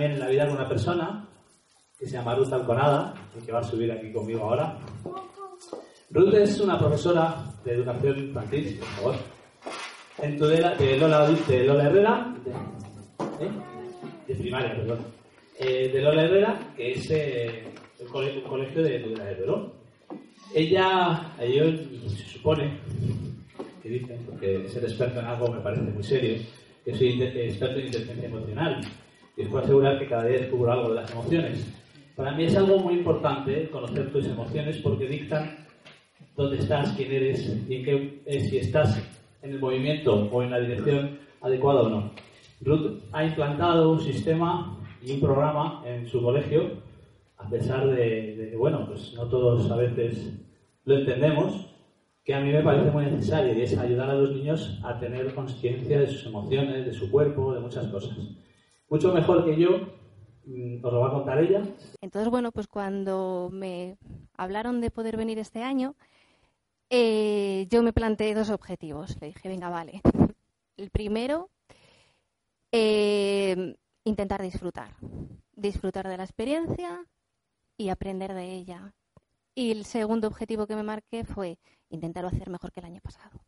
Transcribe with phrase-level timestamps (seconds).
[0.00, 1.28] También en la vida con una persona
[1.98, 4.78] que se llama Ruth Alconada y que va a subir aquí conmigo ahora.
[6.08, 9.14] Ruth es una profesora de educación infantil, por favor,
[10.22, 12.50] en Tudela, de, Lola, de Lola Herrera, de,
[13.44, 13.50] ¿eh?
[14.26, 15.00] de primaria, perdón,
[15.58, 17.64] eh, de Lola Herrera, que es eh,
[17.98, 19.72] el colegio, un colegio de Tudela de Perón.
[20.54, 21.64] Ella, yo,
[22.08, 22.80] se supone,
[23.82, 26.42] que dicen, porque ser experto en algo me parece muy serio,
[26.86, 28.80] que soy experto en inteligencia emocional
[29.40, 31.66] y os puedo asegurar que cada día descubro algo de las emociones.
[32.14, 35.56] Para mí es algo muy importante conocer tus emociones porque dictan
[36.36, 39.02] dónde estás, quién eres y eh, si estás
[39.42, 42.10] en el movimiento o en la dirección adecuada o no.
[42.60, 46.72] Ruth ha implantado un sistema y un programa en su colegio,
[47.38, 50.34] a pesar de, de que, bueno, pues no todos a veces
[50.84, 51.66] lo entendemos,
[52.22, 55.34] que a mí me parece muy necesario y es ayudar a los niños a tener
[55.34, 58.18] conciencia de sus emociones, de su cuerpo, de muchas cosas.
[58.90, 59.70] Mucho mejor que yo,
[60.46, 61.62] mm, os lo va a contar ella.
[62.00, 63.96] Entonces, bueno, pues cuando me
[64.36, 65.94] hablaron de poder venir este año,
[66.90, 69.16] eh, yo me planteé dos objetivos.
[69.20, 70.02] Le dije, venga, vale.
[70.76, 71.50] El primero,
[72.72, 74.96] eh, intentar disfrutar.
[75.52, 77.06] Disfrutar de la experiencia
[77.76, 78.92] y aprender de ella.
[79.54, 81.58] Y el segundo objetivo que me marqué fue
[81.90, 83.38] intentarlo hacer mejor que el año pasado.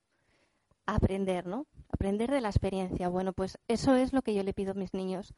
[0.87, 1.67] Aprender, ¿no?
[1.89, 3.09] Aprender de la experiencia.
[3.09, 5.35] Bueno, pues eso es lo que yo le pido a mis niños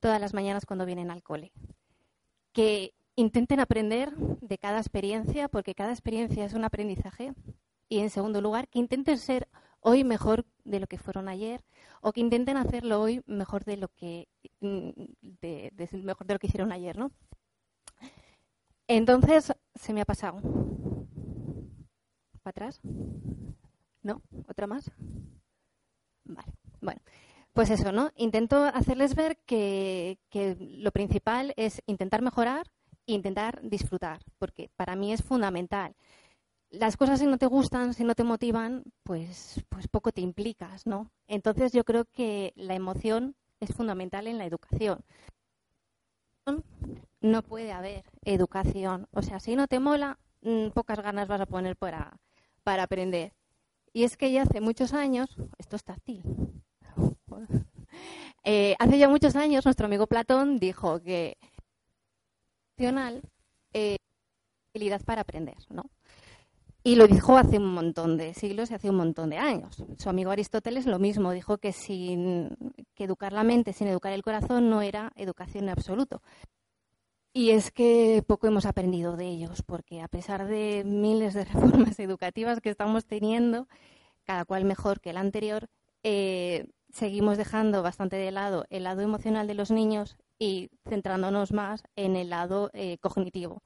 [0.00, 1.52] todas las mañanas cuando vienen al cole.
[2.52, 7.34] Que intenten aprender de cada experiencia, porque cada experiencia es un aprendizaje.
[7.88, 9.48] Y en segundo lugar, que intenten ser
[9.80, 11.64] hoy mejor de lo que fueron ayer,
[12.00, 14.28] o que intenten hacerlo hoy mejor de lo que
[14.60, 14.90] mm,
[16.02, 17.10] mejor de lo que hicieron ayer, ¿no?
[18.86, 20.40] Entonces se me ha pasado.
[22.42, 22.80] ¿Para atrás?
[24.08, 24.22] ¿No?
[24.48, 24.90] ¿Otra más?
[26.24, 26.50] Vale.
[26.80, 27.02] Bueno,
[27.52, 28.10] pues eso, ¿no?
[28.16, 30.16] Intento hacerles ver que,
[30.58, 32.70] lo principal es intentar mejorar
[33.06, 35.94] e intentar disfrutar, porque para mí es fundamental.
[36.70, 40.86] Las cosas si no te gustan, si no te motivan, pues, pues poco te implicas,
[40.86, 41.10] ¿no?
[41.26, 45.04] Entonces yo creo que la emoción es fundamental en la educación.
[47.20, 49.06] No puede haber educación.
[49.12, 52.18] O sea, si no te mola, mm, pocas ganas vas a poner para
[52.64, 53.37] aprender.
[53.92, 56.22] Y es que ya hace muchos años, esto es táctil,
[58.44, 61.36] Eh, hace ya muchos años nuestro amigo Platón dijo que
[62.78, 63.20] emocional
[63.74, 63.96] eh,
[64.74, 65.90] habilidad para aprender, ¿no?
[66.84, 69.84] Y lo dijo hace un montón de siglos y hace un montón de años.
[69.98, 72.56] Su amigo Aristóteles lo mismo, dijo que sin
[72.94, 76.22] que educar la mente sin educar el corazón no era educación en absoluto.
[77.32, 81.98] Y es que poco hemos aprendido de ellos, porque a pesar de miles de reformas
[82.00, 83.68] educativas que estamos teniendo,
[84.24, 85.68] cada cual mejor que el anterior,
[86.02, 91.82] eh, seguimos dejando bastante de lado el lado emocional de los niños y centrándonos más
[91.96, 93.62] en el lado eh, cognitivo.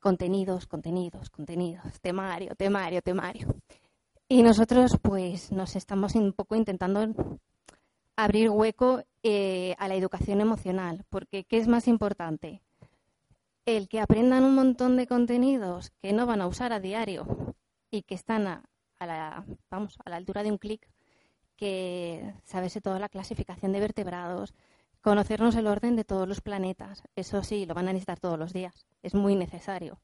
[0.00, 3.48] Contenidos, contenidos, contenidos, temario, temario, temario.
[4.28, 7.14] Y nosotros pues nos estamos un poco intentando
[8.16, 12.62] abrir hueco eh, a la educación emocional, porque ¿qué es más importante?
[13.68, 17.54] El que aprendan un montón de contenidos que no van a usar a diario
[17.90, 18.62] y que están a,
[18.98, 20.88] la, vamos, a la altura de un clic,
[21.54, 24.54] que saberse toda la clasificación de vertebrados,
[25.02, 27.02] conocernos el orden de todos los planetas.
[27.14, 28.86] Eso sí, lo van a necesitar todos los días.
[29.02, 30.00] Es muy necesario.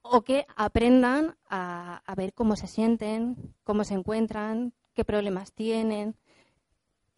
[0.00, 6.16] O que aprendan a, a ver cómo se sienten, cómo se encuentran, qué problemas tienen,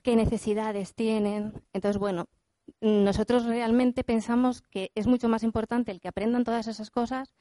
[0.03, 1.63] qué necesidades tienen.
[1.73, 2.27] Entonces, bueno,
[2.81, 7.35] nosotros realmente pensamos que es mucho más importante el que aprendan todas esas cosas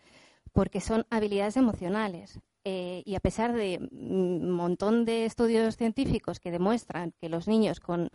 [0.54, 2.39] porque son habilidades emocionales.
[2.63, 7.80] Eh, y a pesar de un montón de estudios científicos que demuestran que los niños
[7.80, 8.10] con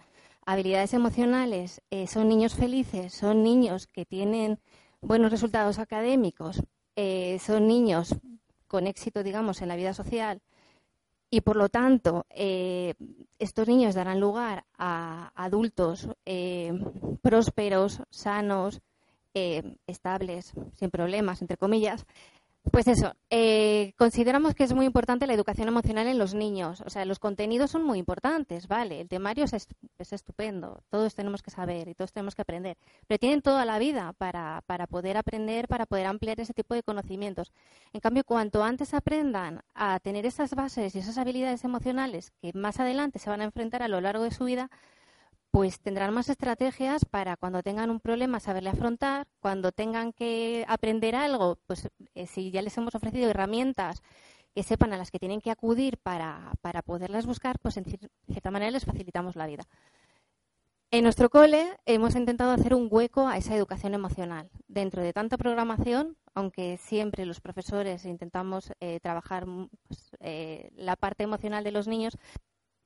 [0.44, 4.58] habilidades emocionales eh, son niños felices, son niños que tienen
[5.00, 6.62] buenos resultados académicos,
[6.96, 8.14] eh, son niños
[8.66, 10.42] con éxito, digamos, en la vida social,
[11.32, 16.06] y por lo tanto estos niños darán lugar a adultos
[17.23, 18.82] prósperos, sanos,
[19.32, 22.05] estables, sin problemas, entre comillas,
[22.70, 26.81] pues eso, eh, consideramos que es muy importante la educación emocional en los niños.
[26.87, 29.00] O sea, los contenidos son muy importantes, ¿vale?
[29.00, 29.67] El temario es,
[30.12, 32.79] estupendo, todos tenemos que saber y todos tenemos que aprender.
[33.09, 36.85] Pero tienen toda la vida para, para poder aprender, para poder ampliar ese tipo de
[36.85, 37.53] conocimientos.
[37.93, 42.79] En cambio, cuanto antes aprendan a tener esas bases y esas habilidades emocionales que más
[42.79, 44.70] adelante se van a enfrentar a lo largo de su vida,
[45.52, 51.14] pues tendrán más estrategias para cuando tengan un problema saberle afrontar, cuando tengan que aprender
[51.14, 54.02] algo, pues eh, si ya les hemos ofrecido herramientas
[54.54, 58.50] que sepan a las que tienen que acudir para, para poderlas buscar, pues en cierta
[58.50, 59.64] manera les facilitamos la vida.
[60.90, 64.50] En nuestro cole hemos intentado hacer un hueco a esa educación emocional.
[64.69, 69.44] Dentro de tanta programación, aunque siempre los profesores intentamos eh, trabajar
[69.87, 72.16] pues, eh, la parte emocional de los niños,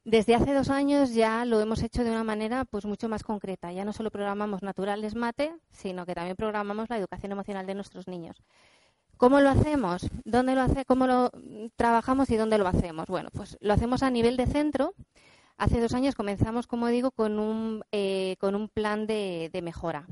[0.06, 3.72] desde hace dos años ya lo hemos hecho de una manera pues mucho más concreta.
[3.72, 8.06] Ya no solo programamos naturales mate, sino que también programamos la educación emocional de nuestros
[8.06, 8.36] niños.
[9.16, 10.08] ¿Cómo lo hacemos?
[10.24, 10.84] ¿Dónde lo hace?
[10.84, 11.32] ¿Cómo lo
[11.74, 13.08] trabajamos y dónde lo hacemos?
[13.08, 14.94] Bueno, pues lo hacemos a nivel de centro.
[15.56, 20.06] Hace dos años comenzamos, como digo, con un, eh, con un plan de, de mejora.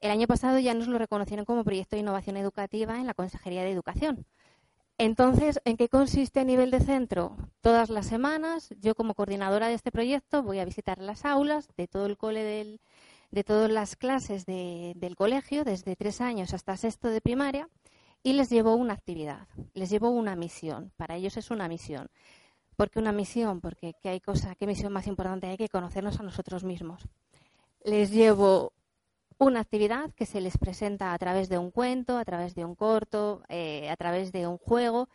[0.00, 3.62] El año pasado ya nos lo reconocieron como proyecto de innovación educativa en la Consejería
[3.62, 4.24] de Educación.
[5.00, 7.36] Entonces, ¿en qué consiste a nivel de centro?
[7.60, 11.86] Todas las semanas, yo como coordinadora de este proyecto voy a visitar las aulas de
[11.86, 12.80] todo el cole
[13.30, 17.68] de todas las clases del colegio, desde tres años hasta sexto de primaria,
[18.24, 20.90] y les llevo una actividad, les llevo una misión.
[20.96, 22.08] Para ellos es una misión.
[22.74, 23.60] ¿Por qué una misión?
[23.60, 27.06] Porque ¿qué hay cosa, qué misión más importante hay que conocernos a nosotros mismos.
[27.84, 28.72] Les llevo
[29.38, 32.74] una actividad que se les presenta a través de un cuento, a través de un
[32.74, 35.08] corto, eh, a través de un juego,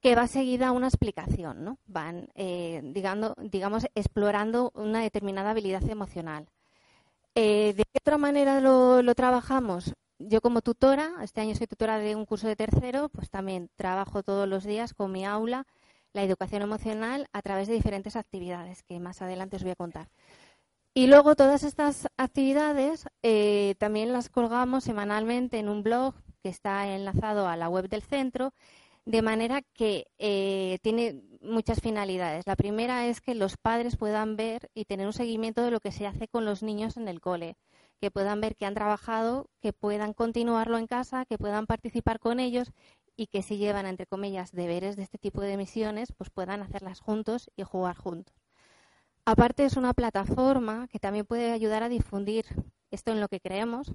[0.00, 1.78] que va seguida a una explicación, ¿no?
[1.86, 6.48] Van, eh, digamos, digamos, explorando una determinada habilidad emocional.
[7.34, 9.94] Eh, ¿De qué otra manera lo, lo, trabajamos?
[10.18, 14.22] Yo como tutora, este año soy tutora de un curso de tercero, pues también trabajo
[14.22, 15.66] todos los días con mi aula
[16.12, 20.08] la educación emocional a través de diferentes actividades que más adelante os voy a contar.
[20.98, 26.92] Y luego todas estas actividades eh, también las colgamos semanalmente en un blog que está
[26.92, 28.52] enlazado a la web del centro,
[29.04, 32.48] de manera que eh, tiene muchas finalidades.
[32.48, 35.92] La primera es que los padres puedan ver y tener un seguimiento de lo que
[35.92, 37.54] se hace con los niños en el cole,
[38.00, 42.40] que puedan ver que han trabajado, que puedan continuarlo en casa, que puedan participar con
[42.40, 42.72] ellos
[43.14, 46.98] y que si llevan, entre comillas, deberes de este tipo de misiones, pues puedan hacerlas
[46.98, 48.47] juntos y jugar juntos.
[49.30, 52.46] Aparte es una plataforma que también puede ayudar a difundir
[52.90, 53.92] esto en lo que creemos,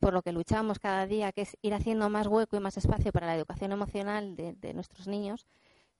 [0.00, 3.10] por lo que luchamos cada día, que es ir haciendo más hueco y más espacio
[3.10, 5.46] para la educación emocional de, nuestros niños,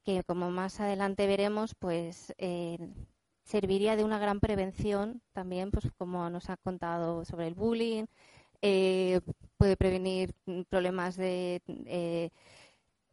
[0.05, 2.77] que como más adelante veremos, pues eh,
[3.45, 8.05] serviría de una gran prevención también, pues como nos ha contado sobre el bullying,
[8.61, 9.23] eh,
[9.57, 10.35] puede prevenir
[10.69, 11.61] problemas eh,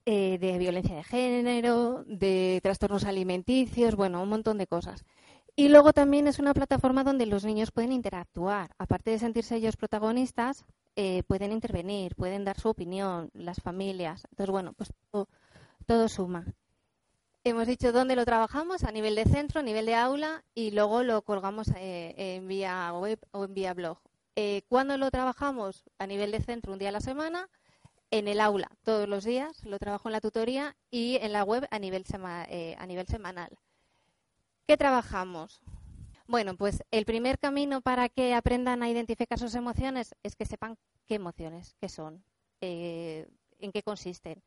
[0.05, 5.05] de violencia de género, de trastornos alimenticios, bueno, un montón de cosas.
[5.59, 8.75] Y luego también es una plataforma donde los niños pueden interactuar.
[8.77, 14.23] Aparte de sentirse ellos protagonistas, eh, pueden intervenir, pueden dar su opinión, las familias.
[14.29, 14.93] Entonces, bueno, pues
[15.87, 16.45] todo, suma.
[17.43, 21.01] Hemos dicho dónde lo trabajamos, a nivel de centro, a nivel de aula, y luego
[21.01, 23.97] lo colgamos eh, en vía web o en vía blog.
[24.35, 25.85] Eh, ¿Cuándo lo trabajamos?
[25.97, 27.49] A nivel de centro, un día a la semana,
[28.11, 31.67] en el aula, todos los días, lo trabajo en la tutoría, y en la web
[31.71, 33.57] a nivel, a nivel semanal.
[34.67, 35.62] ¿Qué trabajamos?
[36.27, 40.77] Bueno, pues el primer camino para que aprendan a identificar sus emociones es que sepan
[41.07, 42.21] qué emociones, qué son,
[42.59, 44.43] eh, en qué consisten.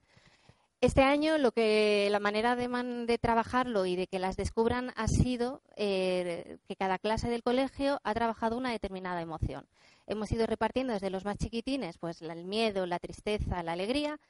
[0.83, 5.63] Este año lo que la manera de, trabajarlo y de que las descubran ha sido
[5.77, 9.67] eh, que cada clase del colegio ha trabajado una determinada emoción.
[10.07, 14.21] Hemos ido repartiendo desde los más chiquitines, pues el miedo, la tristeza, la alegría,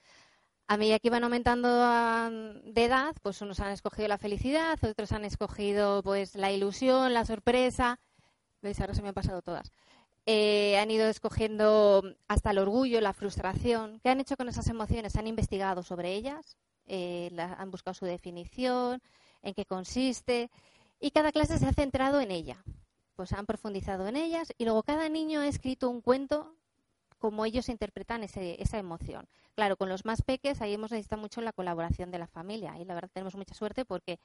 [0.70, 1.68] a medida que iban aumentando
[2.62, 7.24] de edad, pues unos han escogido la felicidad, otros han escogido pues la ilusión, la
[7.24, 7.98] sorpresa.
[8.62, 8.80] ¿Veis?
[8.80, 9.72] Ahora se me han pasado todas.
[10.26, 13.98] Eh, han ido escogiendo hasta el orgullo, la frustración.
[13.98, 15.16] ¿Qué han hecho con esas emociones?
[15.16, 19.02] Han investigado sobre ellas, eh, han buscado su definición,
[19.42, 20.52] en qué consiste,
[21.00, 22.62] y cada clase se ha centrado en ella.
[23.16, 26.54] pues han profundizado en ellas y luego cada niño ha escrito un cuento
[27.20, 29.28] como ellos interpretan esa emoción.
[29.54, 32.84] Claro, con los más peques ahí hemos necesitado mucho la colaboración de la familia y
[32.84, 34.18] la verdad tenemos mucha suerte porque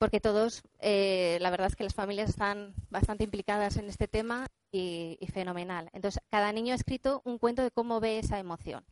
[0.00, 4.46] porque todos, eh, la verdad es que las familias están bastante implicadas en este tema
[4.72, 5.90] y, fenomenal.
[5.92, 8.82] Entonces, cada niño ha escrito un cuento de cómo ve esa emoción.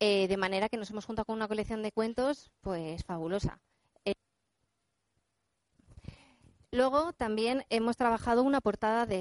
[0.00, 3.60] Eh, de manera que nos hemos juntado con una colección de cuentos, pues fabulosa.
[6.74, 9.20] Luego también hemos trabajado una portada de,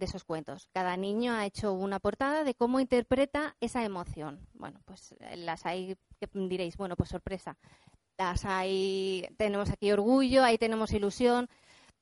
[0.00, 0.68] esos cuentos.
[0.72, 4.48] Cada niño ha hecho una portada de cómo interpreta esa emoción.
[4.52, 5.96] Bueno, pues eh, las hay,
[6.32, 7.56] diréis, bueno, pues sorpresa.
[8.18, 11.48] Las hay, tenemos aquí orgullo, ahí tenemos ilusión.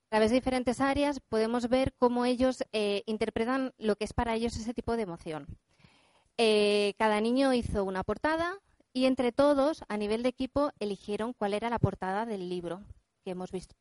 [0.07, 4.35] A través de diferentes áreas podemos ver cómo ellos eh, interpretan lo que es para
[4.35, 5.47] ellos ese tipo de emoción.
[6.39, 8.61] Eh, cada niño hizo una portada
[8.95, 12.83] y entre todos, a nivel de equipo, eligieron cuál era la portada del libro
[13.25, 13.77] que hemos visto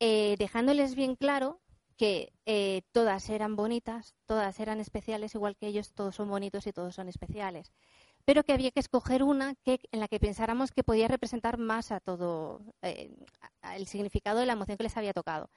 [0.00, 1.60] eh, dejándoles bien claro
[2.00, 6.72] que eh, todas eran bonitas, todas eran especiales, igual que ellos, todos son bonitos y
[6.72, 7.70] todos son especiales.
[8.24, 11.92] Pero que había que escoger una que, en la que pensáramos que podía representar más
[11.92, 13.14] a todo eh,
[13.74, 15.50] el significado de la emoción que les había tocado.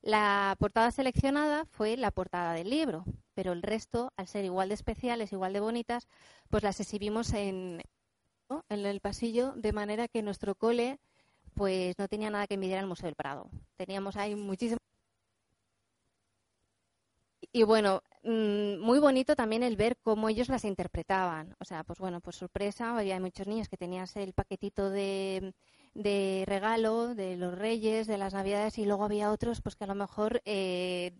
[0.00, 4.74] La portada seleccionada fue la portada del libro, pero el resto, al ser igual de
[4.76, 6.08] especiales, igual de bonitas,
[6.48, 7.82] pues las exhibimos en
[8.70, 10.98] el pasillo, de manera que nuestro cole
[11.54, 13.48] pues no tenía nada que envidiar al Museo del Prado.
[13.76, 14.78] Teníamos ahí muchísimo.
[17.52, 21.54] Y bueno, mm, muy bonito también el ver cómo ellos las interpretaban.
[21.60, 25.54] O sea, pues bueno, por sorpresa, había muchos niños que tenían el paquetito de,
[25.94, 29.88] de regalo de los reyes, de las navidades, y luego había otros pues que a
[29.88, 31.12] lo mejor eh,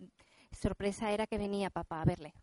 [0.51, 2.33] sorpresa era que venía papá a verle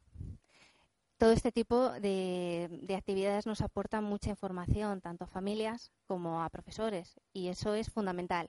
[1.20, 7.20] todo este tipo de, actividades nos aportan mucha información, tanto a familias como a profesores,
[7.34, 8.48] y eso es fundamental.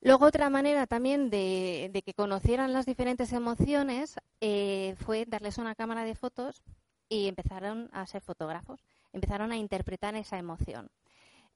[0.00, 6.04] Luego, otra manera también de, que conocieran las diferentes emociones eh, fue darles una cámara
[6.04, 6.62] de fotos
[7.08, 10.92] y empezaron a ser fotógrafos, empezaron a interpretar esa emoción.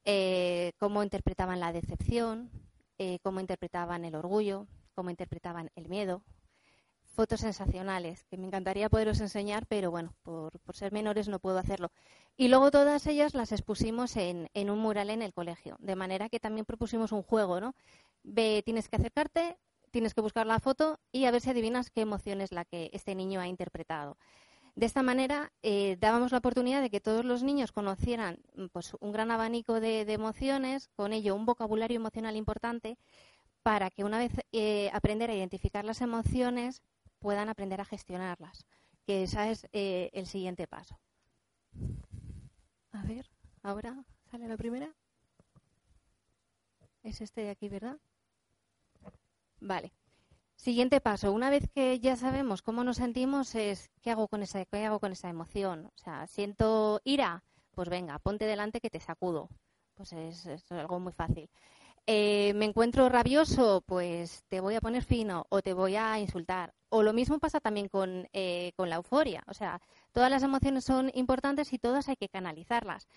[0.04, 2.50] Eh, cómo interpretaban la decepción,
[2.98, 6.22] eh, cómo interpretaban el orgullo, cómo interpretaban el miedo,
[7.14, 11.90] fotos sensacionales que me encantaría poderos enseñar, pero bueno, por, ser menores no puedo hacerlo.
[12.36, 16.40] Y luego todas ellas las expusimos en, un mural en el colegio, de manera que
[16.40, 17.74] también propusimos un juego, ¿no?
[18.64, 19.56] Tienes que acercarte,
[19.90, 22.90] tienes que buscar la foto y a ver si adivinas qué emoción es la que
[22.92, 24.16] este niño ha interpretado.
[24.74, 28.40] De esta manera eh, dábamos la oportunidad de que todos los niños conocieran
[28.72, 32.98] pues, un gran abanico de, emociones, con ello un vocabulario emocional importante,
[33.62, 36.82] para que una vez eh, aprender a identificar las emociones,
[37.24, 38.66] puedan aprender a gestionarlas,
[39.06, 41.00] que ese es eh, el siguiente paso.
[42.92, 43.30] A ver,
[43.62, 44.94] ahora sale la primera.
[47.02, 47.96] Es este de aquí, ¿verdad?
[49.58, 49.94] Vale.
[50.54, 51.32] Siguiente paso.
[51.32, 55.00] Una vez que ya sabemos cómo nos sentimos, es ¿qué hago con esa, qué hago
[55.00, 55.86] con esa emoción?
[55.86, 59.48] O sea, siento ira, pues venga, ponte delante que te sacudo.
[59.94, 61.48] Pues es algo muy fácil.
[62.06, 66.74] Eh, me encuentro rabioso, pues te voy a poner fino o te voy a insultar.
[66.90, 69.42] O lo mismo pasa también con, eh, con la euforia.
[69.46, 69.80] O sea,
[70.12, 73.08] todas las emociones son importantes y todas hay que canalizarlas.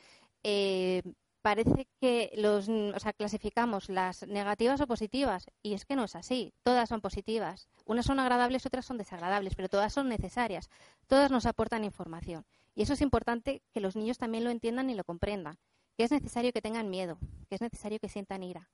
[0.43, 1.03] Eh,
[1.41, 6.15] parece que los, o sea, clasificamos las negativas o positivas y es que no es
[6.15, 6.53] así.
[6.63, 7.67] Todas son positivas.
[7.85, 10.69] Unas son agradables, otras son desagradables, pero todas son necesarias.
[11.07, 12.45] Todas nos aportan información.
[12.73, 15.57] Y eso es importante que los niños también lo entiendan y lo comprendan
[15.97, 17.17] que es necesario que tengan miedo,
[17.49, 18.69] que es necesario que sientan ira.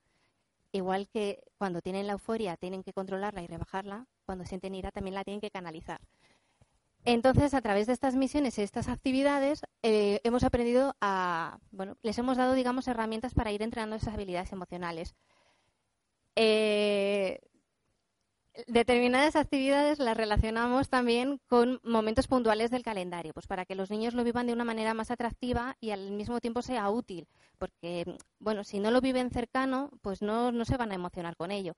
[0.73, 5.15] Igual que cuando tienen la euforia tienen que controlarla y rebajarla, cuando sienten ira también
[5.15, 6.01] la tienen que canalizar.
[7.05, 12.17] Entonces, a través de estas misiones y estas actividades, eh, hemos aprendido a, bueno, les
[12.17, 15.15] hemos dado, digamos, herramientas para ir entrenando esas habilidades emocionales.
[16.35, 17.39] Eh,
[18.67, 24.13] determinadas actividades las relacionamos también con momentos puntuales del calendario, pues para que los niños
[24.13, 28.63] lo vivan de una manera más atractiva y al mismo tiempo sea útil, porque bueno,
[28.63, 31.75] si no lo viven cercano, pues no, no se van a emocionar con ello.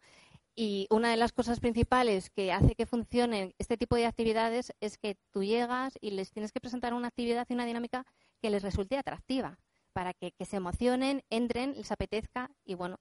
[0.57, 4.97] Y una de las cosas principales que hace que funcionen este tipo de actividades es
[4.97, 8.05] que tú llegas y les tienes que presentar una actividad y una dinámica
[8.41, 9.59] que les resulte atractiva,
[9.91, 12.99] para que, que se emocionen, entren, les apetezca y bueno,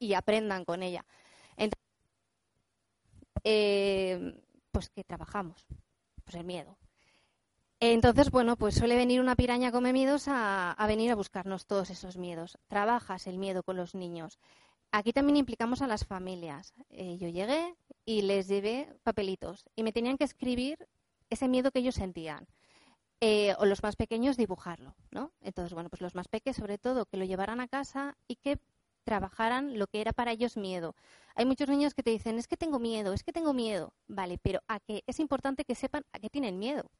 [0.00, 1.04] y aprendan con ella.
[3.44, 5.66] Eh, pues que trabajamos,
[6.24, 6.78] pues el miedo.
[7.82, 12.18] Entonces, bueno, pues suele venir una piraña come miedos a, venir a buscarnos todos esos
[12.18, 12.58] miedos.
[12.68, 14.38] Trabajas el miedo con los niños.
[14.92, 16.74] Aquí también implicamos a las familias.
[16.90, 20.88] Eh, yo llegué y les llevé papelitos y me tenían que escribir
[21.30, 22.46] ese miedo que ellos sentían.
[23.22, 25.32] Eh, o los más pequeños dibujarlo, ¿no?
[25.40, 28.58] Entonces, bueno, pues los más pequeños sobre todo que lo llevaran a casa y que
[29.04, 30.94] trabajaran lo que era para ellos miedo.
[31.34, 33.92] Hay muchos niños que te dicen, es que tengo miedo, es que tengo miedo.
[34.08, 36.90] Vale, pero a que es importante que sepan a qué tienen miedo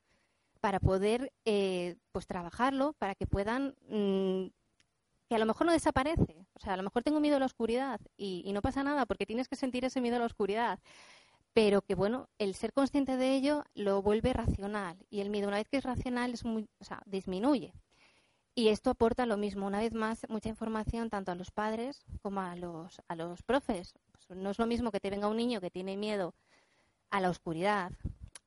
[0.60, 4.48] para poder eh, pues trabajarlo, para que puedan mm,
[5.28, 6.46] que a lo mejor no desaparece.
[6.54, 9.06] O sea, a lo mejor tengo miedo a la oscuridad y, y, no pasa nada
[9.06, 10.80] porque tienes que sentir ese miedo a la oscuridad.
[11.52, 15.56] Pero que bueno, el ser consciente de ello lo vuelve racional y el miedo una
[15.56, 17.72] vez que es racional es muy, o sea, disminuye.
[18.54, 22.40] Y esto aporta lo mismo, una vez más, mucha información tanto a los padres como
[22.40, 23.94] a los, a los profes.
[24.12, 26.34] Pues no es lo mismo que te venga un niño que tiene miedo
[27.10, 27.92] a la oscuridad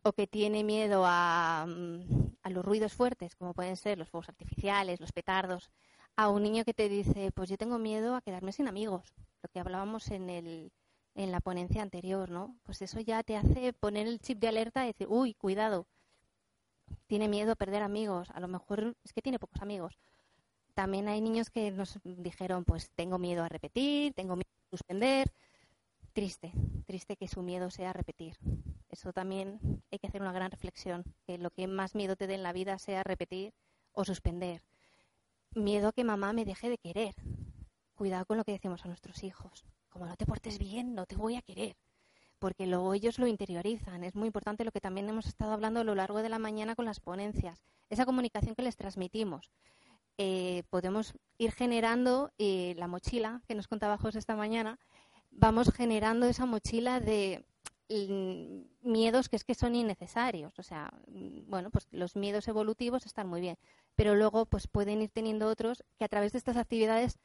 [0.03, 4.29] o que tiene miedo a, mm, a los ruidos fuertes, como pueden ser los fuegos
[4.29, 5.71] artificiales, los petardos,
[6.15, 9.49] a un niño que te dice, pues yo tengo miedo a quedarme sin amigos, lo
[9.49, 10.71] que hablábamos en, el,
[11.15, 12.55] en la ponencia anterior, ¿no?
[12.63, 15.87] Pues eso ya te hace poner el chip de alerta y decir, uy, cuidado,
[17.07, 19.99] tiene miedo a perder amigos, a lo mejor es que tiene pocos amigos.
[20.73, 25.31] También hay niños que nos dijeron, pues tengo miedo a repetir, tengo miedo a suspender.
[26.13, 26.51] Triste,
[26.85, 28.37] triste que su miedo sea repetir.
[28.89, 29.59] Eso también
[29.91, 32.53] hay que hacer una gran reflexión, que lo que más miedo te dé en la
[32.53, 33.53] vida sea repetir
[33.91, 34.61] o suspender.
[35.55, 37.15] Miedo a que mamá me deje de querer.
[37.95, 39.65] Cuidado con lo que decimos a nuestros hijos.
[39.89, 41.75] Como no te portes bien, no te voy a querer
[42.43, 44.03] porque luego ellos lo interiorizan.
[44.03, 46.75] Es muy importante lo que también hemos estado hablando a lo largo de la mañana
[46.75, 49.49] con las ponencias, esa comunicación que les transmitimos.
[50.17, 54.77] Eh, podemos ir generando eh, la mochila que nos contaba José esta mañana,
[55.31, 57.45] vamos generando esa mochila de
[57.87, 60.59] mm, miedos que es que son innecesarios.
[60.59, 63.57] O sea, mm, bueno, pues los miedos evolutivos están muy bien,
[63.95, 67.19] pero luego pues pueden ir teniendo otros que a través de estas actividades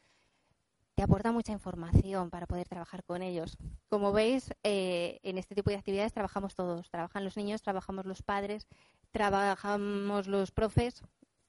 [0.98, 3.56] te aporta mucha información para poder trabajar con ellos.
[3.88, 6.90] Como veis, eh, en este tipo de actividades trabajamos todos.
[6.90, 8.66] Trabajan los niños, trabajamos los padres,
[9.12, 11.00] trabajamos los profes,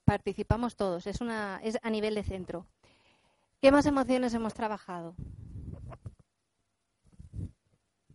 [0.05, 1.07] participamos todos.
[1.07, 2.67] Es, una, es a nivel de centro.
[3.59, 5.15] ¿Qué más emociones hemos trabajado?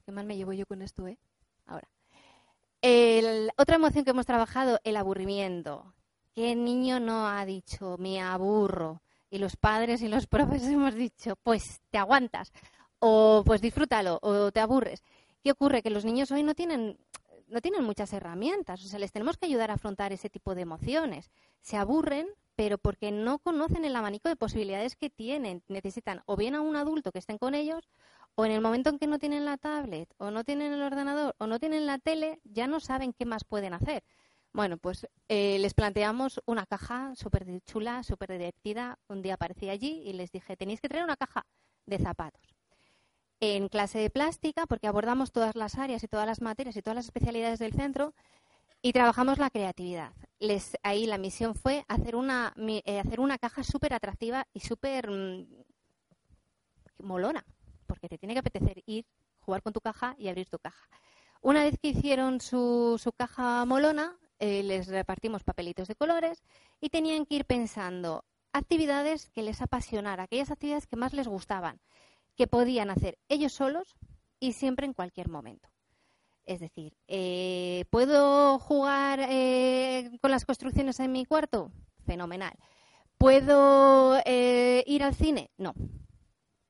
[0.05, 1.19] ¿Qué mal me llevo yo con esto, eh?
[1.67, 1.89] Ahora.
[3.57, 5.97] otra emoción que hemos trabajado, el aburrimiento.
[6.33, 9.04] ¿Qué niño no ha dicho, me aburro?
[9.35, 12.53] Y los padres y los profes hemos dicho, pues te aguantas,
[13.01, 15.03] o pues disfrútalo, o te aburres.
[15.43, 15.83] ¿Qué ocurre?
[15.83, 16.97] Que los niños hoy no tienen,
[17.49, 20.63] no tienen muchas herramientas, o sea, les tenemos que ayudar a afrontar ese tipo de
[20.63, 21.31] emociones.
[21.61, 25.65] Se aburren, pero porque no conocen el abanico de posibilidades que tienen.
[25.67, 27.89] Necesitan o bien a un adulto que estén con ellos,
[28.37, 31.35] o en el momento en que no tienen la tablet, o no tienen el ordenador,
[31.39, 34.05] o no tienen la tele, ya no saben qué más pueden hacer.
[34.55, 39.01] Bueno, pues eh, les planteamos una caja súper chula, súper divertida.
[39.09, 41.45] Un día aparecí allí y les dije, tenéis que traer una caja
[41.87, 42.55] de zapatos.
[43.41, 46.95] En clase de plástica, porque abordamos todas las áreas y todas las materias y todas
[46.95, 48.15] las especialidades del centro,
[48.81, 50.13] y trabajamos la creatividad.
[50.39, 55.11] Les, ahí la misión fue hacer una, eh, hacer una caja súper atractiva y súper
[55.11, 55.49] mm,
[56.99, 57.45] molona,
[57.89, 59.05] porque te tiene que apetecer ir,
[59.41, 60.89] jugar con tu caja y abrir tu caja.
[61.41, 66.43] Una vez que hicieron su, su caja molona, eh, les repartimos papelitos de colores
[66.81, 71.81] y tenían que ir pensando actividades que les apasionara, aquellas actividades que más les gustaban,
[72.37, 73.95] que podían hacer ellos solos
[74.41, 75.69] y siempre en cualquier momento.
[76.47, 81.73] Es decir, eh, ¿puedo jugar eh, con las construcciones en mi cuarto?
[82.05, 82.55] Fenomenal.
[83.17, 85.51] ¿Puedo ir al cine?
[85.57, 85.75] No.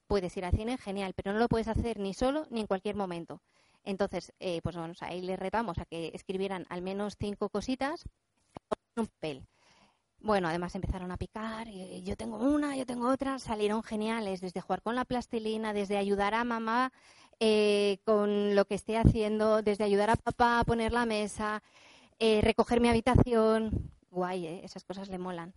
[0.07, 2.95] Puedes ir al cine, genial, pero no lo puedes hacer ni solo ni en cualquier
[2.95, 3.41] momento.
[3.85, 8.05] Entonces, eh, pues bueno, ahí les retamos a que escribieran al menos cinco cositas
[8.97, 9.47] en un papel.
[10.21, 14.81] Bueno, además empezaron a picar, yo tengo una, yo tengo otra, salieron geniales, desde jugar
[14.81, 16.93] con la plastilina, desde ayudar a mamá
[17.41, 21.63] eh, con lo que esté haciendo, desde ayudar a papá a poner la mesa,
[22.19, 23.93] eh, recoger mi habitación.
[24.11, 25.53] Guay, esas cosas le molan.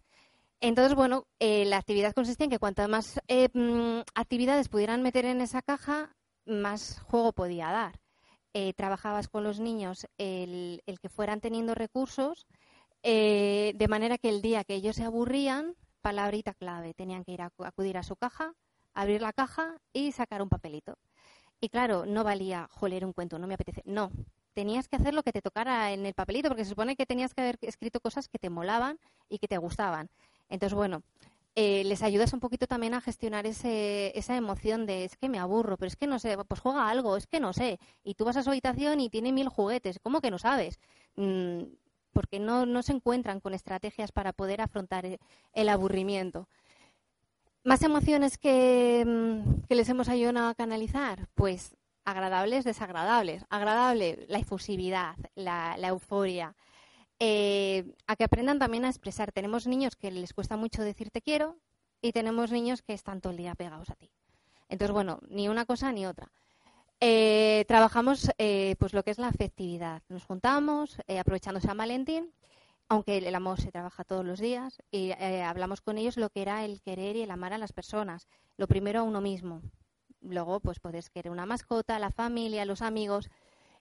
[0.60, 3.22] Entonces, bueno, la actividad consistía en que cuantas más
[3.54, 6.12] mm, actividades pudieran meter en esa caja,
[6.46, 8.02] más juego podía dar.
[8.60, 12.48] Eh, trabajabas con los niños el, que fueran teniendo recursos,
[13.04, 17.43] eh, de manera que el día que ellos se aburrían, palabrita clave, tenían que ir
[17.43, 18.56] a acudir a su caja,
[18.96, 20.98] abrir la caja y sacar un papelito.
[21.62, 23.84] Y claro, no valía, joler, un cuento, no me apetece.
[23.86, 24.10] No,
[24.56, 27.36] tenías que hacer lo que te tocara en el papelito, porque se supone que tenías
[27.36, 28.98] que haber escrito cosas que te molaban
[29.30, 30.10] y que te gustaban.
[30.50, 31.04] Entonces, bueno,
[31.60, 35.39] eh, les ayudas un poquito también a gestionar ese, esa emoción de es que me
[35.39, 37.80] aburro, pero es que no sé, pues juega algo, es que no sé.
[38.04, 40.80] Y tú vas a su habitación y tiene mil juguetes, ¿cómo que no sabes?
[41.15, 41.63] Mm,
[42.13, 45.20] porque no, se encuentran con estrategias para poder afrontar e,
[45.54, 46.48] el, aburrimiento.
[47.63, 51.28] ¿Más emociones que, mm, que les hemos ayudado a canalizar?
[51.34, 53.46] Pues agradables, desagradables.
[53.50, 56.56] Agradable, la efusividad, la euforia,
[57.20, 59.32] eh, a que aprendan también a expresar.
[59.32, 61.58] Tenemos niños que les cuesta mucho decir te quiero
[62.02, 64.12] y tenemos niños que están todo el día pegados a ti.
[64.70, 66.32] Entonces, bueno, ni una cosa ni otra.
[67.00, 70.02] Eh, trabajamos eh, pues lo que es la afectividad.
[70.10, 72.34] Nos juntamos, eh, aprovechando San Valentín,
[72.90, 76.64] aunque el amor se trabaja todos los días, y hablamos con ellos lo que era
[76.64, 78.28] el querer y el amar a las personas.
[78.56, 79.62] Lo primero a uno mismo.
[80.22, 83.30] Luego, pues puedes querer una mascota, la familia, los amigos.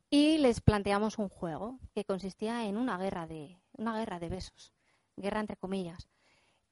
[0.09, 4.73] Y les planteamos un juego que consistía en una guerra de, una guerra de besos.
[5.17, 6.09] Guerra entre comillas.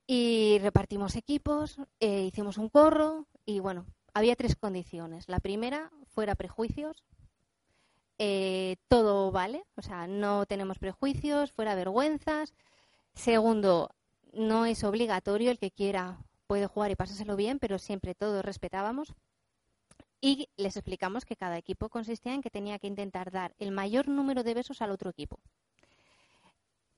[0.07, 5.29] Y repartimos equipos, hicimos un corro y bueno, había tres condiciones.
[5.29, 7.05] La primera, fuera prejuicios.
[8.19, 12.55] Eh, todo vale, o sea, no tenemos prejuicios, fuera vergüenzas.
[13.15, 13.91] Segundo,
[14.33, 19.15] no es obligatorio, el que quiera puede jugar y pasárselo bien, pero siempre todos respetábamos.
[20.25, 24.09] Y les explicamos que cada equipo consistía en que tenía que intentar dar el mayor
[24.09, 25.39] número de besos al otro equipo.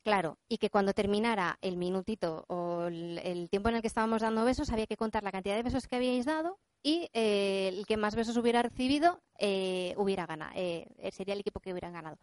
[0.05, 4.45] Claro, y que cuando terminara el minutito o el, tiempo en el que estábamos dando
[4.45, 7.97] besos, había que contar la cantidad de besos que habíais dado y eh, el que
[7.97, 12.21] más besos hubiera recibido eh, hubiera ganado, eh, sería el equipo que hubiera ganado.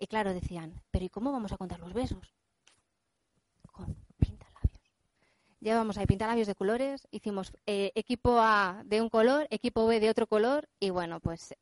[0.00, 2.34] Y claro, decían, pero ¿y cómo vamos a contar los besos?
[3.70, 4.80] Con pintalabios.
[5.60, 10.26] Llevamos ahí pintalabios de colores, hicimos equipo A de un color, equipo B de otro
[10.26, 11.54] color y bueno, pues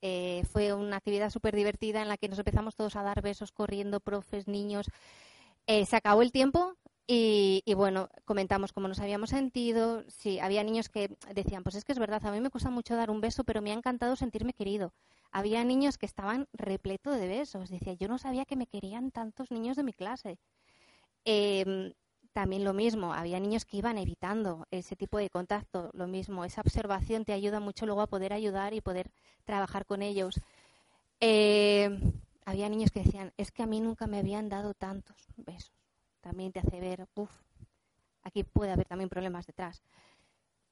[0.52, 3.98] fue una actividad súper divertida en la que nos empezamos todos a dar besos corriendo,
[3.98, 4.86] profes, niños.
[5.68, 10.02] Eh, se acabó el tiempo y, bueno, comentamos cómo nos habíamos sentido.
[10.08, 12.96] Sí, había niños que decían, pues es que es verdad, a mí me cuesta mucho
[12.96, 14.94] dar un beso, pero me ha encantado sentirme querido.
[15.30, 17.68] Había niños que estaban repleto de besos.
[17.68, 20.38] Decía, yo no sabía que me querían tantos niños de mi clase.
[21.24, 21.92] Em,
[22.32, 25.90] también lo mismo, había niños que iban evitando ese tipo de contacto.
[25.92, 29.10] Lo mismo, esa observación te ayuda mucho luego a poder ayudar y poder
[29.44, 30.40] trabajar con ellos.
[31.20, 31.90] Eh,
[32.44, 35.72] había niños que decían, es que a mí nunca me habían dado tantos besos.
[36.20, 37.30] También te hace ver, uff,
[38.22, 39.82] aquí puede haber también problemas detrás.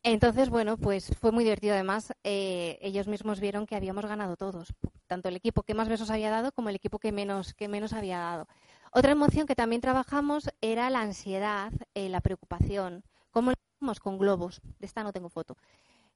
[0.03, 1.75] Entonces, bueno, pues fue muy divertido.
[1.75, 4.73] Además, eh, ellos mismos vieron que habíamos ganado todos,
[5.09, 7.93] tanto el equipo que más besos había dado como el equipo que menos, que menos
[7.93, 8.47] había dado.
[8.93, 13.05] Otra emoción que también trabajamos era la ansiedad, eh, la preocupación.
[13.31, 14.01] ¿Cómo lo hacemos?
[14.01, 14.61] Con globos.
[14.79, 15.57] De esta no tengo foto.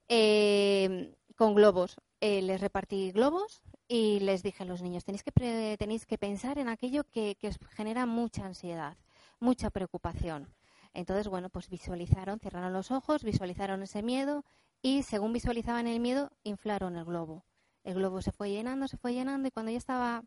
[0.09, 1.97] Eh, con globos.
[2.21, 5.33] les repartí globos y les dije a los niños, tenéis que,
[5.77, 8.97] tenéis que pensar en aquello que, os genera mucha ansiedad,
[9.41, 10.55] mucha preocupación.
[10.95, 14.45] Entonces, bueno, pues visualizaron, cerraron los ojos, visualizaron ese miedo
[14.81, 17.45] y según visualizaban el miedo, inflaron el globo.
[17.83, 20.23] El globo se fue llenando, se fue llenando y cuando ya estaba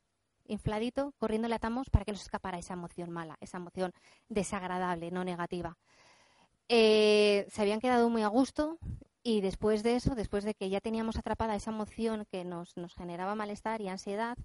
[0.45, 3.93] infladito, corriendo le atamos para que no se escapara esa emoción mala, esa emoción
[4.29, 5.77] desagradable, no negativa.
[6.69, 8.77] Eh, se habían quedado muy a gusto
[9.21, 13.35] y después de eso, después de que ya teníamos atrapada esa emoción que nos, generaba
[13.35, 14.37] malestar y ansiedad,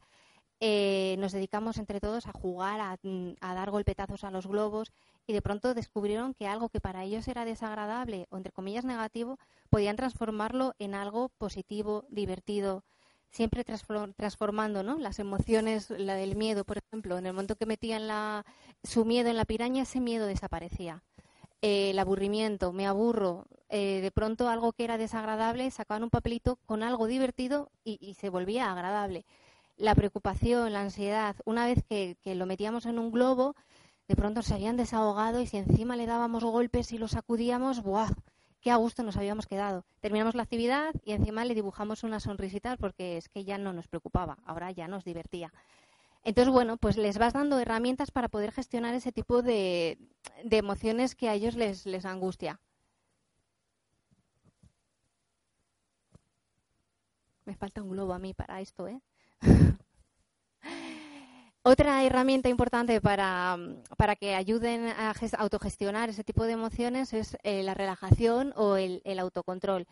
[0.61, 2.97] eh, nos dedicamos entre todos a jugar, a,
[3.41, 4.93] a, dar golpetazos a los globos
[5.27, 9.39] y de pronto descubrieron que algo que para ellos era desagradable o entre comillas negativo,
[9.71, 12.85] podían transformarlo en algo positivo, divertido,
[13.31, 14.99] siempre transformando ¿no?
[14.99, 18.45] las emociones, la del miedo, por ejemplo, en el momento que metían la,
[18.83, 21.03] su miedo en la piraña, ese miedo desaparecía.
[21.61, 26.57] Eh, el aburrimiento, me aburro, eh, de pronto algo que era desagradable, sacaban un papelito
[26.67, 29.27] con algo divertido y, se volvía agradable.
[29.77, 33.57] La preocupación, la ansiedad, una vez que, lo metíamos en un globo,
[34.07, 38.11] de pronto se habían desahogado y si encima le dábamos golpes y lo sacudíamos, ¡buah!
[38.61, 39.85] Qué a gusto nos habíamos quedado.
[40.01, 43.89] Terminamos la actividad y encima le dibujamos una sonrisita porque es que ya no nos
[43.89, 45.53] preocupaba, ahora ya nos divertía.
[46.25, 49.99] Entonces, bueno, pues les vas dando herramientas para poder gestionar ese tipo de,
[50.51, 52.61] emociones que a ellos les, angustia.
[57.45, 59.01] Me falta un globo a mí para esto, ¿eh?
[61.71, 63.59] Otra herramienta importante para,
[64.19, 69.87] que ayuden a autogestionar ese tipo de emociones es eh, la relajación o el, autocontrol.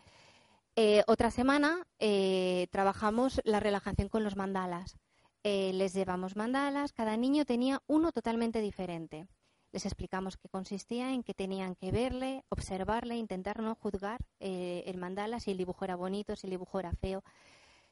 [0.75, 4.97] Eh, otra semana eh, trabajamos la relajación con los mandalas.
[5.43, 9.27] Les llevamos mandalas, cada niño tenía uno totalmente diferente.
[9.71, 15.39] Les explicamos qué consistía, en que tenían que verle, observarle, intentar no juzgar el mandala,
[15.39, 17.23] si el dibujo era bonito, si el dibujo era feo.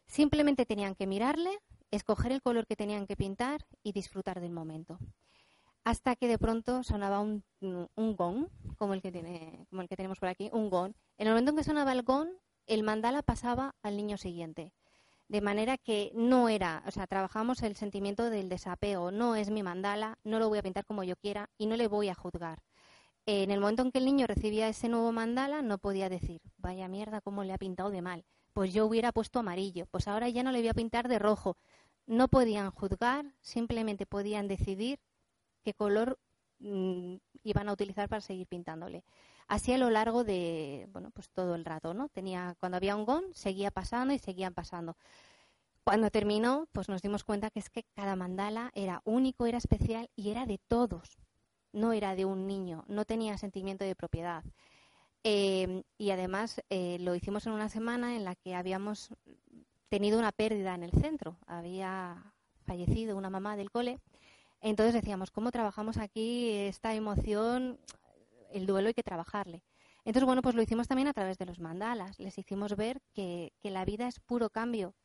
[0.07, 1.59] Simplemente tenían que mirarle,
[1.95, 4.99] escoger el color que tenían que pintar y disfrutar del momento.
[5.83, 7.43] Hasta que de pronto sonaba un,
[7.95, 10.93] gong, como el, que tiene, como el que tenemos por aquí, un gong.
[11.17, 12.29] En el momento en que sonaba el gong,
[12.65, 14.73] el mandala pasaba al niño siguiente.
[15.27, 19.11] De manera que no era, o sea, trabajamos el sentimiento del desapego.
[19.11, 21.87] No es mi mandala, no lo voy a pintar como yo quiera y no le
[21.87, 22.63] voy a juzgar.
[23.27, 26.87] En el momento en que el niño recibía ese nuevo mandala, no podía decir, vaya
[26.87, 28.23] mierda, cómo le ha pintado de mal.
[28.53, 31.57] Pues yo hubiera puesto amarillo, pues ahora ya no le voy a pintar de rojo.
[32.07, 34.99] No podían juzgar, simplemente podían decidir
[35.63, 36.19] qué color
[36.59, 39.03] mm, iban a utilizar para seguir pintándole.
[39.47, 42.09] Así a lo largo de, bueno, pues todo el rato, ¿no?
[42.09, 44.97] Tenía, cuando había un gong, seguía pasando y seguían pasando.
[45.83, 50.09] Cuando terminó, pues nos dimos cuenta que es que cada mandala era único, era especial
[50.15, 51.19] y era de todos.
[51.73, 54.43] No era de un niño, no tenía sentimiento de propiedad.
[55.23, 59.09] Eh, y además eh, lo hicimos en una semana en la que habíamos
[59.89, 61.37] tenido una pérdida en el centro.
[61.47, 62.33] Había
[62.65, 63.99] fallecido una mamá del cole.
[64.61, 67.79] Entonces decíamos, ¿cómo trabajamos aquí esta emoción?
[68.51, 69.63] El duelo hay que trabajarle.
[70.05, 72.19] Entonces, bueno, pues lo hicimos también a través de los mandalas.
[72.19, 74.95] Les hicimos ver que, que la vida es puro cambio,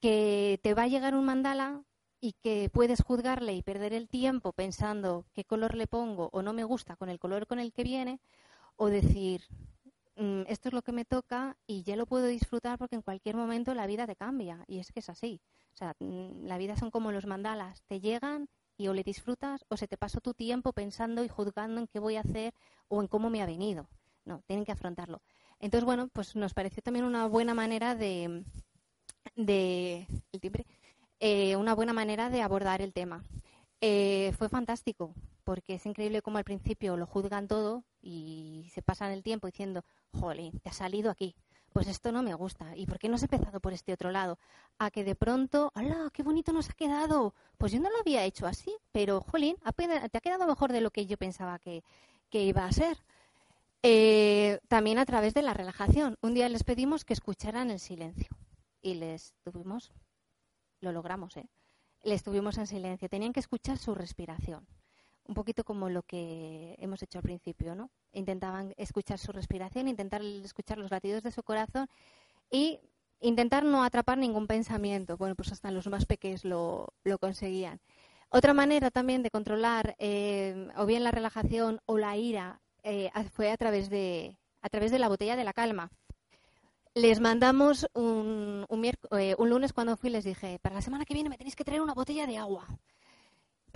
[0.00, 1.82] que te va a llegar un mandala
[2.20, 6.52] y que puedes juzgarle y perder el tiempo pensando qué color le pongo o no
[6.52, 8.20] me gusta con el color con el que viene,
[8.76, 9.44] o decir,
[10.18, 13.36] mm, esto es lo que me toca y ya lo puedo disfrutar porque en cualquier
[13.36, 14.64] momento la vida te cambia.
[14.66, 15.40] Y es que es así.
[15.74, 19.64] O sea, mm, la vida son como los mandalas, te llegan y o le disfrutas
[19.68, 22.54] o se te pasó tu tiempo pensando y juzgando en qué voy a hacer
[22.88, 23.88] o en cómo me ha venido.
[24.24, 25.22] No, tienen que afrontarlo.
[25.58, 28.44] Entonces, bueno, pues nos pareció también una buena manera de,
[29.36, 30.66] de el timbre,
[31.20, 33.24] eh, una buena manera de abordar el tema.
[33.80, 39.12] Eh, fue fantástico, porque es increíble cómo al principio lo juzgan todo y se pasan
[39.12, 39.84] el tiempo diciendo,
[40.18, 41.34] jolín, te ha salido aquí,
[41.74, 42.74] pues esto no me gusta.
[42.74, 44.38] ¿Y por qué no has empezado por este otro lado?
[44.78, 47.34] A que de pronto, ¡hala, qué bonito nos ha quedado!
[47.58, 50.90] Pues yo no lo había hecho así, pero, jolín, te ha quedado mejor de lo
[50.90, 51.84] que yo pensaba que,
[52.30, 52.96] que iba a ser.
[53.82, 56.16] Eh, también a través de la relajación.
[56.22, 58.30] Un día les pedimos que escucharan el silencio
[58.80, 59.92] y les tuvimos,
[60.80, 61.48] lo logramos, ¿eh?
[62.02, 63.10] Les tuvimos en silencio.
[63.10, 64.66] Tenían que escuchar su respiración.
[65.28, 67.90] Un poquito como lo que hemos hecho al principio, ¿no?
[68.12, 71.88] Intentaban escuchar su respiración, intentar escuchar los latidos de su corazón
[72.50, 72.80] y
[73.20, 75.16] intentar no atrapar ningún pensamiento.
[75.16, 77.80] Bueno, pues hasta los más pequeños lo, lo conseguían.
[78.30, 83.50] Otra manera también de controlar eh, o bien la relajación o la ira eh, fue
[83.50, 85.90] a través de a través de la botella de la calma.
[86.94, 88.66] Les mandamos un,
[89.12, 91.64] eh, un, lunes cuando fui, les dije, para la semana que viene me tenéis que
[91.64, 92.66] traer una botella de agua.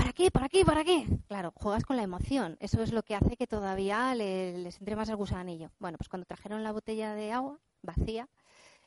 [0.02, 0.30] ¿Para qué?
[0.32, 0.64] ¿Para qué?
[0.64, 1.06] ¿Para qué?
[1.28, 2.56] Claro, juegas con la emoción.
[2.58, 5.70] Eso es lo que hace que todavía les, entre más el gusanillo.
[5.78, 8.28] Bueno, pues cuando trajeron la botella de agua vacía,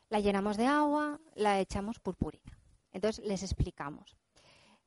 [0.10, 2.60] la llenamos de agua, la echamos purpurina.
[2.92, 4.18] Entonces les explicamos.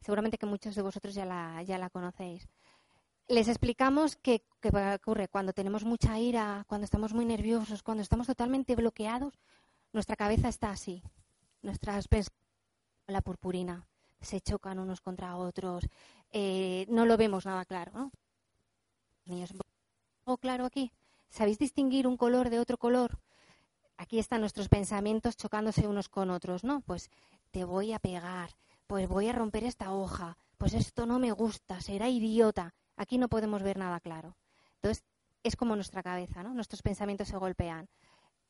[0.02, 2.46] Seguramente que muchos de vosotros ya la, ya la conocéis
[3.28, 4.42] les explicamos qué,
[4.94, 9.34] ocurre cuando tenemos mucha ira, cuando estamos muy nerviosos, cuando estamos totalmente bloqueados,
[9.92, 11.02] nuestra cabeza está así,
[11.60, 12.08] nuestras
[13.06, 13.86] la purpurina,
[14.20, 15.85] se chocan unos contra otros,
[16.31, 18.12] eh, no lo vemos nada claro, ¿no?
[19.24, 19.52] Niños,
[20.37, 20.92] claro aquí?
[21.31, 23.20] ¿Sabéis distinguir un color de otro color?
[23.96, 26.81] Aquí están nuestros pensamientos chocándose unos con otros, ¿no?
[26.83, 27.11] Pues
[27.50, 28.50] te voy a pegar,
[28.87, 32.74] pues voy a romper esta hoja, pues esto no me gusta, será idiota.
[32.96, 34.37] Aquí no podemos ver nada claro.
[34.76, 35.04] Entonces,
[35.42, 36.52] es como nuestra cabeza, ¿no?
[36.54, 37.88] Nuestros pensamientos se golpean.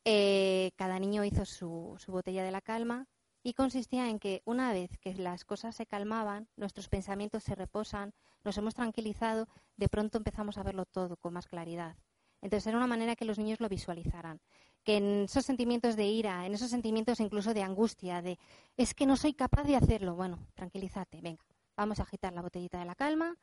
[0.05, 3.07] Eh, cada niño hizo su, su botella de la calma
[3.43, 8.13] y consistía en que una vez que las cosas se calmaban, nuestros pensamientos se reposan,
[8.45, 11.97] nos hemos tranquilizado, de pronto empezamos a verlo todo con más claridad.
[12.41, 14.41] Entonces era una manera que los niños lo visualizaran.
[14.85, 18.39] Que en esos sentimientos de ira, en esos sentimientos incluso de angustia, de
[18.77, 21.45] es que no soy capaz de hacerlo, bueno, tranquilízate, venga,
[21.77, 23.37] vamos a agitar la botellita de la calma,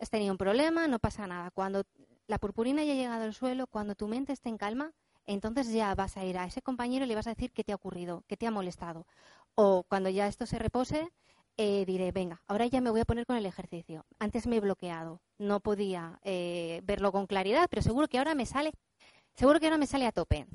[0.00, 1.50] has tenido un problema, no pasa nada.
[1.50, 1.84] Cuando
[2.26, 4.92] la purpurina haya llegado al suelo, cuando tu mente esté en calma,
[5.26, 7.72] entonces ya vas a ir a ese compañero y le vas a decir qué te
[7.72, 9.06] ha ocurrido, qué te ha molestado.
[9.54, 11.10] O cuando ya esto se repose,
[11.56, 14.04] eh, diré, venga, ahora ya me voy a poner con el ejercicio.
[14.18, 18.46] Antes me he bloqueado, no podía eh, verlo con claridad, pero seguro que ahora me
[18.46, 18.72] sale,
[19.34, 20.46] seguro que ahora me sale a tope.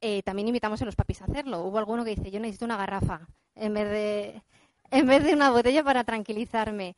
[0.00, 1.64] Eh, también invitamos a los papis a hacerlo.
[1.64, 4.42] Hubo alguno que dice, yo necesito una garrafa en vez de,
[4.90, 6.96] en vez de una botella para tranquilizarme.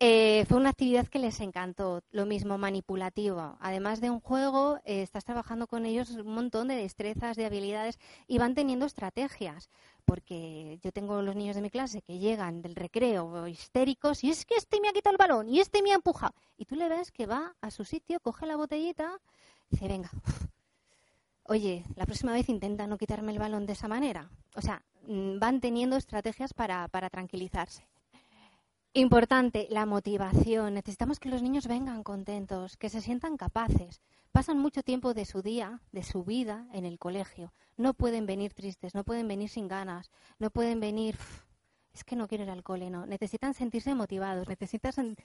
[0.00, 3.56] Eh, fue una actividad que les encantó, lo mismo manipulativo.
[3.60, 7.98] Además de un juego, eh, estás trabajando con ellos un montón de destrezas, de habilidades
[8.26, 9.70] y van teniendo estrategias.
[10.04, 14.44] Porque yo tengo los niños de mi clase que llegan del recreo histéricos y es
[14.44, 16.34] que este me ha quitado el balón y este me ha empujado.
[16.58, 19.20] Y tú le ves que va a su sitio, coge la botellita
[19.70, 20.10] y dice, venga,
[21.44, 24.28] oye, la próxima vez intenta no quitarme el balón de esa manera.
[24.56, 27.86] O sea, mm, van teniendo estrategias para tranquilizarse.
[28.96, 30.74] Importante, la motivación.
[30.74, 34.00] Necesitamos que los niños vengan contentos, que se sientan capaces.
[34.30, 37.52] Pasan mucho tiempo de su día, de su vida, en el colegio.
[37.76, 41.16] No pueden venir tristes, no pueden venir sin ganas, no pueden venir,
[41.92, 43.04] es que no quiero ir al cole, no.
[43.04, 45.16] Necesitan sentirse motivados, necesitan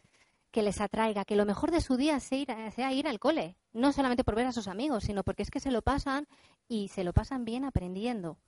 [0.49, 3.55] que les atraiga, que lo mejor de su día sea ir, sea ir al cole.
[3.71, 6.27] No solamente por ver a sus amigos, sino porque es que se lo pasan
[6.67, 8.39] y se lo pasan bien aprendiendo.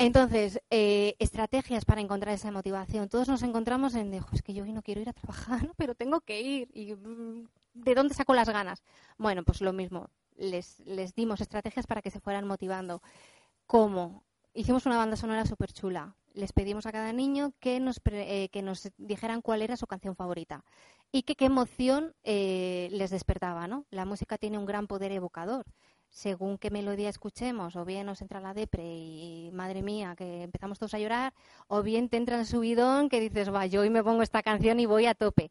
[0.00, 3.10] Entonces, eh, estrategias para encontrar esa motivación.
[3.10, 6.22] Todos nos encontramos en, es que yo hoy no quiero ir a trabajar, pero tengo
[6.22, 6.70] que ir.
[6.72, 8.82] ¿Y mm, de dónde saco las ganas?
[9.18, 10.08] Bueno, pues lo mismo.
[10.38, 13.02] les, les dimos estrategias para que se fueran motivando.
[13.66, 14.24] ¿Cómo?
[14.54, 16.16] Hicimos una banda sonora súper chula.
[16.32, 20.16] Les pedimos a cada niño que nos, eh, que nos dijeran cuál era su canción
[20.16, 20.64] favorita
[21.12, 23.84] y que qué emoción eh, les despertaba, ¿no?
[23.90, 25.66] La música tiene un gran poder evocador
[26.10, 30.78] según qué melodía escuchemos, o bien nos entra la depre y madre mía, que empezamos
[30.78, 31.32] todos a llorar,
[31.68, 34.80] o bien te entra el subidón que dices, va, yo hoy me pongo esta canción
[34.80, 35.50] y voy a tope.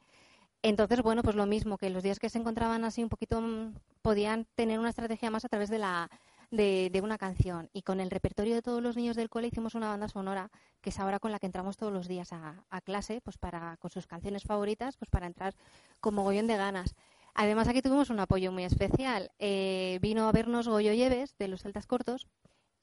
[0.62, 3.76] Entonces, bueno, pues lo mismo, que los días que se encontraban así un poquito mm,
[4.02, 6.10] podían tener una estrategia más a través de la
[6.52, 7.70] de, una canción.
[7.74, 10.90] Y con el repertorio de todos los niños del cole hicimos una banda sonora, que
[10.90, 13.92] es ahora con la que entramos todos los días a, a clase, pues para, con
[13.92, 15.56] sus canciones favoritas, pues para entrar
[16.02, 16.96] con mogollón de ganas.
[17.42, 19.32] Además, aquí tuvimos un apoyo muy especial.
[19.40, 22.28] Eh, vino a vernos Goyo Lleves, de los Celtas Cortos,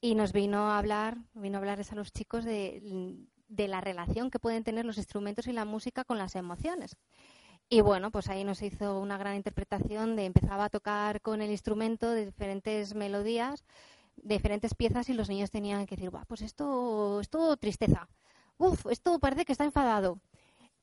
[0.01, 2.81] y nos vino a hablar, vino a hablarles a los chicos de,
[3.49, 6.97] la relación que pueden tener los instrumentos y la música con las emociones.
[7.69, 11.51] Y bueno, pues ahí nos hizo una gran interpretación de empezaba a tocar con el
[11.51, 13.63] instrumento de diferentes melodías,
[14.15, 18.09] de diferentes piezas y los niños tenían que decir, pues esto, esto tristeza.
[18.57, 20.19] Uf, esto parece que está enfadado.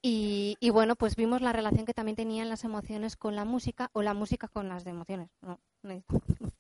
[0.07, 4.03] Y, bueno, pues vimos la relación que también tenían las emociones con la música o
[4.03, 5.31] la música con las emociones.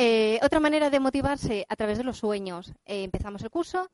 [0.00, 2.72] Eh, otra manera de motivarse a través de los sueños.
[2.84, 3.90] Eh, empezamos el curso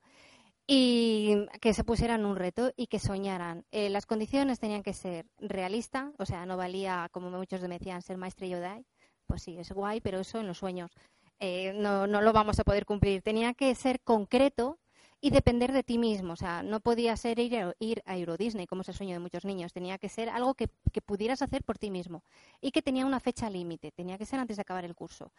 [0.67, 3.65] y que se pusieran un reto y que soñaran.
[3.71, 8.03] Eh, las condiciones tenían que ser realistas, o sea, no valía, como muchos me decían,
[8.03, 8.85] ser maestro Yodai.
[9.27, 10.91] Pues sí, es guay, pero eso en los sueños
[11.41, 13.23] no, no lo vamos a poder cumplir.
[13.23, 14.79] Tenía que ser concreto
[15.25, 16.35] y depender de ti mismo.
[16.35, 19.15] O sea, no podía ser ir a, ir a Euro Disney, como es el sueño
[19.15, 19.73] de muchos niños.
[19.73, 20.69] Tenía que ser algo que,
[21.01, 22.23] pudieras hacer por ti mismo
[22.61, 23.91] y que tenía una fecha límite.
[23.91, 25.33] Tenía que ser antes de acabar el curso.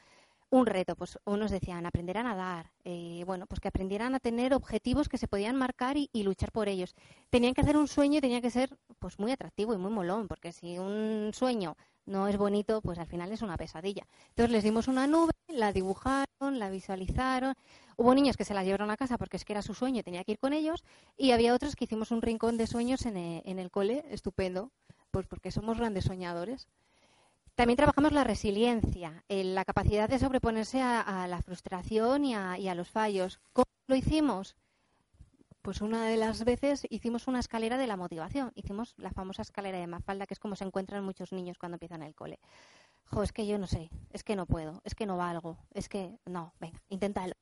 [0.50, 4.56] Un reto, pues unos decían aprender a nadar, eh, bueno, pues que aprendieran a tener
[4.56, 6.96] objetivos que se podían marcar y, y, luchar por ellos.
[7.30, 10.28] Tenían que hacer un sueño y tenía que ser pues muy atractivo y muy molón,
[10.28, 14.06] porque si un sueño no es bonito, pues al final es una pesadilla.
[14.30, 17.56] Entonces les dimos una nube, la dibujaron, la visualizaron.
[17.98, 20.04] Hubo niños que se la llevaron a casa porque es que era su sueño y
[20.04, 20.84] tenía que ir con ellos.
[21.18, 24.72] Y había otros que hicimos un rincón de sueños en el, en el cole, estupendo,
[25.12, 26.68] pues porque somos grandes soñadores.
[27.56, 32.76] También trabajamos la resiliencia, la capacidad de sobreponerse a, la frustración y a, y a
[32.76, 33.40] los fallos.
[33.54, 34.58] ¿Cómo lo hicimos?
[35.66, 38.52] Pues una de las veces hicimos una escalera de la motivación.
[38.54, 42.04] Hicimos la famosa escalera de Mafalda, que es como se encuentran muchos niños cuando empiezan
[42.04, 42.40] el cole.
[43.06, 45.90] Jo, es que yo no sé, es que no puedo, es que no valgo, es
[45.90, 47.34] que no, venga, inténtalo.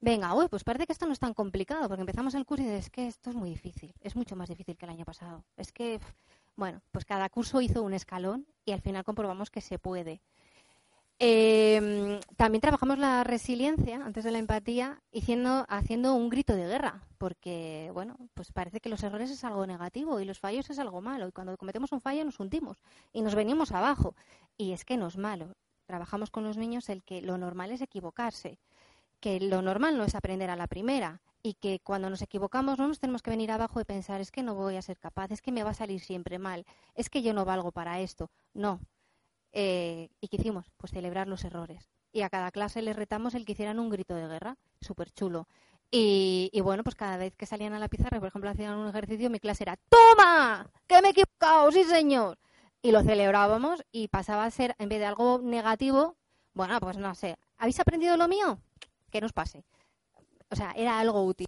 [0.00, 2.66] Venga, uy, pues parece que esto no es tan complicado, porque empezamos el curso y
[2.66, 5.44] dices, es que esto es muy difícil, es mucho más difícil que el año pasado.
[5.58, 6.00] Es que,
[6.54, 10.22] bueno, pues cada curso hizo un escalón y al final comprobamos que se puede.
[11.18, 17.06] Eh, también trabajamos la resiliencia antes de la empatía haciendo, haciendo un grito de guerra,
[17.16, 21.00] porque bueno, pues parece que los errores es algo negativo y los fallos es algo
[21.00, 22.82] malo y cuando cometemos un fallo nos hundimos
[23.14, 24.14] y nos venimos abajo
[24.58, 25.56] y es que no es malo.
[25.86, 28.58] Trabajamos con los niños el que lo normal es equivocarse,
[29.20, 32.88] que lo normal no es aprender a la primera y que cuando nos equivocamos no
[32.88, 35.40] nos tenemos que venir abajo y pensar es que no voy a ser capaz, es
[35.40, 38.30] que me va a salir siempre mal, es que yo no valgo para esto.
[38.52, 38.80] No,
[39.58, 40.70] eh, ¿Y qué hicimos?
[40.76, 41.88] Pues celebrar los errores.
[42.12, 45.48] Y a cada clase les retamos el que hicieran un grito de guerra, súper chulo.
[45.90, 49.30] Y, bueno, pues cada vez que salían a la pizarra, por ejemplo, hacían un ejercicio,
[49.30, 50.70] mi clase era ¡Toma!
[50.86, 51.72] ¡Que me he equivocado!
[51.72, 52.38] ¡Sí, señor!
[52.82, 56.16] Y lo celebrábamos y pasaba a ser, en vez de algo negativo,
[56.52, 58.60] bueno, pues no sé, ¿habéis aprendido lo mío?
[59.10, 59.64] Que nos pase.
[60.50, 61.46] O sea, era algo útil.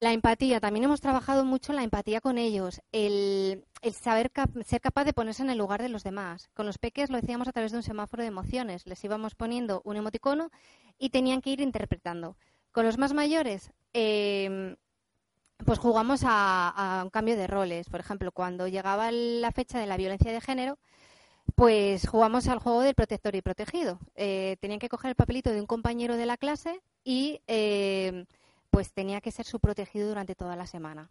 [0.00, 4.32] La empatía, también hemos trabajado mucho la empatía con ellos, el, saber
[4.64, 6.48] ser capaz de ponerse en el lugar de los demás.
[6.54, 9.82] Con los peques lo decíamos a través de un semáforo de emociones, les íbamos poniendo
[9.84, 10.50] un emoticono
[10.98, 12.38] y tenían que ir interpretando.
[12.72, 14.76] Con los más mayores, em,
[15.66, 17.90] pues jugamos a, un cambio de roles.
[17.90, 20.78] Por ejemplo, cuando llegaba la fecha de la violencia de género,
[21.54, 23.98] pues jugamos al juego del protector y protegido.
[24.14, 28.24] Eh, tenían que coger el papelito de un compañero de la clase y em,
[28.70, 31.08] pues tenía que ser su protegido durante toda la semana.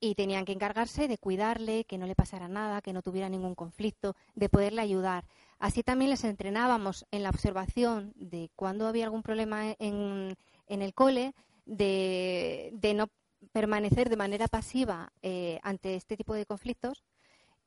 [0.00, 3.54] Y tenían que encargarse de cuidarle, que no le pasara nada, que no tuviera ningún
[3.54, 5.24] conflicto, de poderle ayudar.
[5.58, 10.36] Así también les entrenábamos en la observación de cuando había algún problema en,
[10.68, 11.34] el cole,
[11.64, 13.08] de, no
[13.52, 17.04] permanecer de manera pasiva eh, ante este tipo de conflictos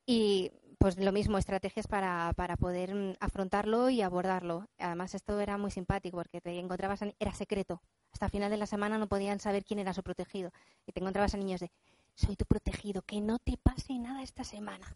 [0.06, 4.68] y pues lo mismo, estrategias para, para poder mm, afrontarlo y abordarlo.
[4.78, 7.82] Además, esto era muy simpático porque te encontrabas, era secreto.
[8.12, 10.52] Hasta final de la semana no podían saber quién era su protegido.
[10.86, 11.72] Y te encontrabas a niños de,
[12.16, 14.96] soy tu protegido, que no te pase nada esta semana.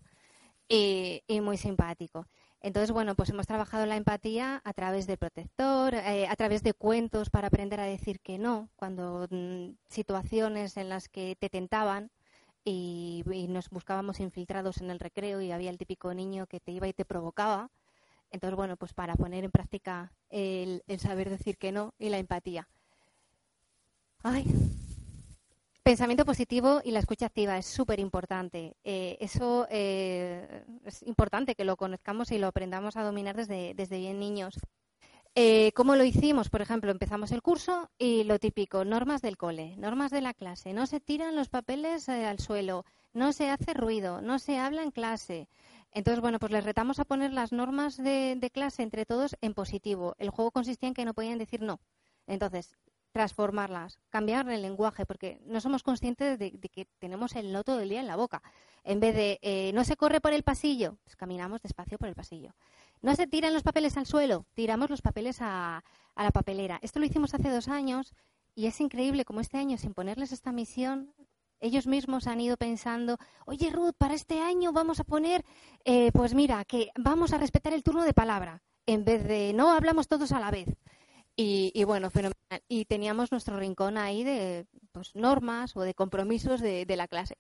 [0.68, 2.28] Y, muy simpático.
[2.62, 6.74] Entonces, bueno, pues hemos trabajado la empatía a través del protector, eh, a través de
[6.74, 12.12] cuentos para aprender a decir que no, cuando mm, situaciones en las que te tentaban
[12.64, 16.88] y, nos buscábamos infiltrados en el recreo y había el típico niño que te iba
[16.88, 17.70] y te provocaba
[18.30, 22.68] Entonces, bueno, pues para poner en práctica el, saber decir que no y la empatía.
[24.24, 24.46] Ay.
[25.84, 28.78] Pensamiento positivo y la escucha activa es súper importante.
[28.84, 33.98] Eh, eso eh, es importante que lo conozcamos y lo aprendamos a dominar desde, desde
[33.98, 34.60] bien niños.
[35.34, 36.50] Eh, ¿Cómo lo hicimos?
[36.50, 40.74] Por ejemplo, empezamos el curso y lo típico, normas del cole, normas de la clase.
[40.74, 44.92] No se tiran los papeles al suelo, no se hace ruido, no se habla en
[44.92, 45.48] clase.
[45.94, 50.16] Entonces, bueno, pues les retamos a poner las normas de, clase entre todos en positivo.
[50.20, 51.80] El juego consistía en que no podían decir no.
[52.28, 52.76] Entonces,
[53.14, 57.90] transformarlas, cambiar el lenguaje, porque no somos conscientes de, que tenemos el no todo el
[57.90, 58.42] día en la boca.
[58.84, 62.16] En vez de eh, no se corre por el pasillo, pues caminamos despacio por el
[62.16, 62.54] pasillo.
[63.02, 65.84] No se tiran los papeles al suelo, tiramos los papeles a,
[66.16, 66.80] a la papelera.
[66.82, 68.14] Esto lo hicimos hace dos años
[68.56, 71.14] y es increíble como este año, sin ponerles esta misión,
[71.62, 75.46] ellos mismos han ido pensando, oye Ruth, para este año vamos a poner,
[75.86, 79.72] eh, pues mira, que vamos a respetar el turno de palabra, en vez de no
[79.72, 80.68] hablamos todos a la vez.
[81.44, 82.62] Y, bueno, fenomenal.
[82.68, 87.38] Y teníamos nuestro rincón ahí de pues, normas o de compromisos de, la clase.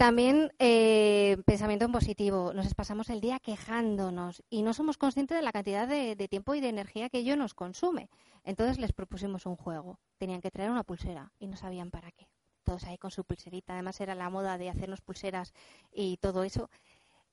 [0.00, 2.54] También eh, pensamiento en positivo.
[2.54, 6.54] Nos pasamos el día quejándonos y no somos conscientes de la cantidad de, de, tiempo
[6.54, 8.08] y de energía que ello nos consume.
[8.42, 9.98] Entonces les propusimos un juego.
[10.16, 12.26] Tenían que traer una pulsera y no sabían para qué
[12.64, 13.74] todos ahí con su pulserita.
[13.74, 15.52] Además era la moda de hacernos pulseras
[15.92, 16.70] y todo eso.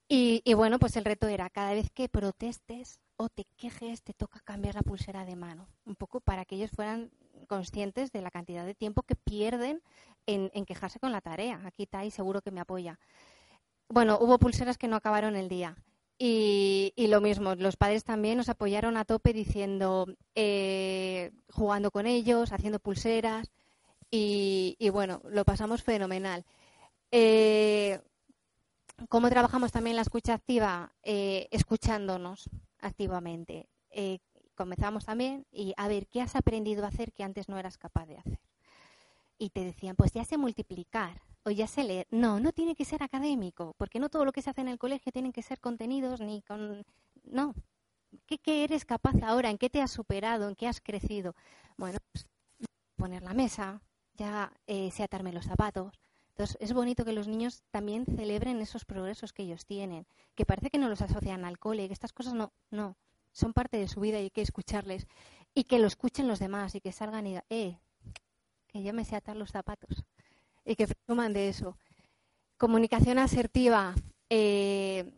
[0.09, 4.41] Y, bueno, pues el reto era cada vez que protestes o te quejes, te toca
[4.41, 5.69] cambiar la pulsera de mano.
[5.85, 7.11] Un poco para que ellos fueran
[7.47, 9.81] conscientes de la cantidad de tiempo que pierden
[10.25, 11.61] en, quejarse con la tarea.
[11.65, 12.99] Aquí y seguro que me apoya.
[13.89, 15.77] Bueno, hubo pulseras que no acabaron el día.
[16.19, 22.51] Y, lo mismo, los padres también nos apoyaron a tope diciendo, eh, jugando con ellos,
[22.51, 23.51] haciendo pulseras.
[24.11, 26.45] Y, bueno, lo pasamos fenomenal.
[27.11, 27.99] Eh,
[29.09, 30.91] ¿Cómo trabajamos también la escucha activa?
[31.03, 33.69] Eh, escuchándonos activamente.
[34.57, 38.07] Comenzamos también y a ver, ¿qué has aprendido a hacer que antes no eras capaz
[38.07, 38.39] de hacer?
[39.37, 42.07] Y te decían, pues ya sé multiplicar o ya sé leer.
[42.09, 44.79] No, no tiene que ser académico, porque no todo lo que se hace en el
[44.79, 46.83] colegio tienen que ser contenidos ni con...
[47.23, 47.53] No.
[48.25, 49.51] ¿Qué, qué eres capaz ahora?
[49.51, 50.49] ¿En qué te has superado?
[50.49, 51.35] ¿En qué has crecido?
[51.77, 52.25] Bueno, pues,
[52.95, 53.83] poner la mesa,
[54.15, 55.99] ya eh, atarme los zapatos.
[56.29, 60.71] Entonces, es bonito que los niños también celebren esos progresos que ellos tienen, que parece
[60.71, 62.97] que no los asocian al cole, que estas cosas no, no,
[63.37, 65.07] son parte de su vida y hay que escucharles.
[65.53, 67.77] Y que lo escuchen los demás y que salgan y digan, eh,
[68.67, 70.03] que yo me sé atar los zapatos.
[70.65, 71.77] Y que presuman de eso.
[72.57, 73.93] Comunicación asertiva.
[74.29, 75.13] Eh,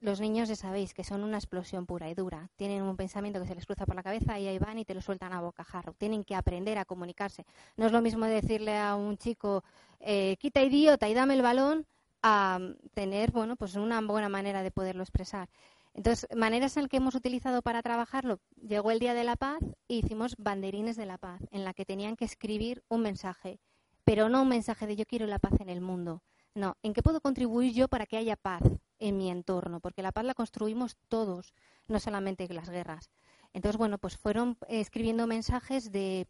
[0.00, 2.50] los niños ya sabéis que son una explosión pura y dura.
[2.56, 4.94] Tienen un pensamiento que se les cruza por la cabeza y ahí van y te
[4.94, 5.94] lo sueltan a bocajarro.
[5.94, 7.46] Tienen que aprender a comunicarse.
[7.76, 9.64] No es lo mismo decirle a un chico,
[10.00, 11.86] eh, quita idiota y dame el balón,
[12.26, 12.58] a
[12.94, 15.50] tener, bueno, pues una buena manera de poderlo expresar.
[15.94, 19.60] Entonces, maneras en las que hemos utilizado para trabajarlo, llegó el Día de la Paz
[19.88, 23.60] y hicimos banderines de la paz, en la que tenían que escribir un mensaje,
[24.04, 26.22] pero no un mensaje de yo quiero la paz en el mundo.
[26.54, 28.62] No, ¿en qué puedo contribuir yo para que haya paz?
[28.98, 31.54] en mi entorno, porque la paz la construimos todos,
[31.88, 33.10] no solamente las guerras.
[33.52, 36.26] Entonces, bueno, pues fueron escribiendo mensajes de,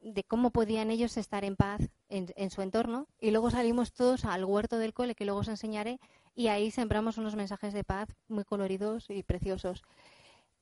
[0.00, 4.44] de cómo podían ellos estar en paz en, su entorno y luego salimos todos al
[4.44, 6.00] huerto del cole, que luego os enseñaré,
[6.38, 9.82] y ahí sembramos unos mensajes de paz muy coloridos y preciosos.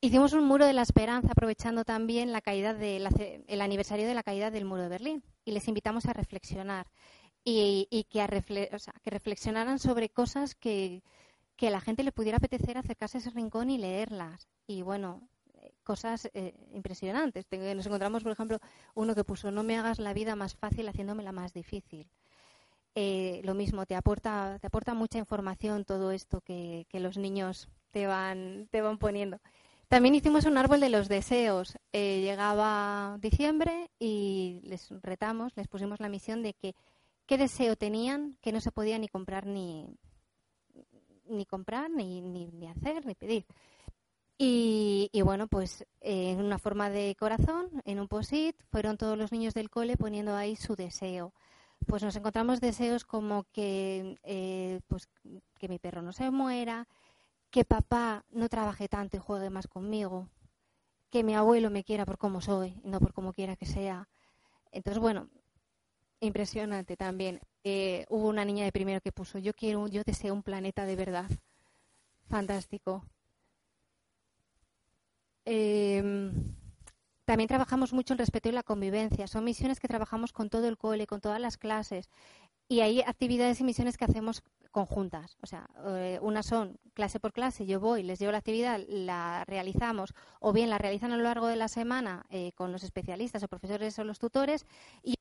[0.01, 2.97] Hicimos un muro de la esperanza aprovechando también la caída de
[3.47, 6.87] el aniversario de la caída del muro de Berlín y les invitamos a reflexionar
[7.45, 11.03] y, que, a que reflexionaran sobre cosas que,
[11.57, 14.49] que a la gente le pudiera apetecer acercarse a ese rincón y leerlas.
[14.67, 15.29] Y bueno,
[15.61, 17.45] eh, cosas eh, impresionantes.
[17.51, 18.61] Nos encontramos, por ejemplo,
[18.95, 22.09] uno que puso, no me hagas la vida más fácil haciéndomela más difícil.
[22.99, 28.07] Eh, lo mismo, te aporta, te aporta mucha información todo esto que, los niños te
[28.07, 29.39] van, te van poniendo.
[29.89, 31.77] También hicimos un árbol de los deseos.
[31.93, 36.75] llegaba diciembre y les retamos, les pusimos la misión de que
[37.27, 39.87] qué deseo tenían que no se podía ni comprar ni,
[41.29, 43.45] ni comprar, ni, ni, hacer, ni pedir.
[44.39, 49.53] Y, bueno, pues en una forma de corazón, en un posit, fueron todos los niños
[49.53, 51.35] del cole poniendo ahí su deseo.
[51.87, 55.09] Pues nos encontramos deseos como que, eh, pues,
[55.59, 56.89] que mi perro no se muera,
[57.51, 60.29] que papá no trabaje tanto y juegue más conmigo,
[61.11, 64.09] que mi abuelo me quiera por como soy no por como quiera que sea.
[64.73, 65.29] Entonces, bueno,
[66.21, 67.41] impresionante también.
[67.65, 70.97] Eh, hubo una niña de primero que puso, yo quiero, yo deseo un planeta de
[70.97, 71.31] verdad.
[72.29, 73.05] Fantástico.
[75.45, 76.55] Em,
[77.27, 79.27] también trabajamos mucho en respeto y la convivencia.
[79.27, 82.09] Son misiones que trabajamos con todo el cole, con todas las clases.
[82.69, 85.37] y hay actividades y misiones que hacemos conjuntas.
[85.43, 89.45] O sea, eh, unas son clase por clase, yo voy, les llevo la actividad, la
[89.47, 93.43] realizamos, o bien la realizan a lo largo de la semana eh, con los especialistas
[93.43, 94.67] o profesores o los tutores,
[95.03, 95.15] y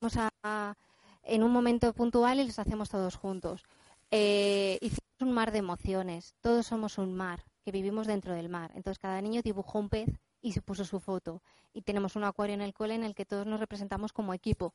[0.00, 0.76] vamos a,
[1.22, 3.64] en un momento puntual y los hacemos todos juntos.
[4.10, 8.72] Eh, hicimos un mar de emociones, todos somos un mar, que vivimos dentro del mar.
[8.74, 10.10] Entonces cada niño dibujó un pez
[10.46, 11.42] y se puso su foto.
[11.74, 14.74] Y tenemos un acuario en el cole en el que todos nos representamos como equipo.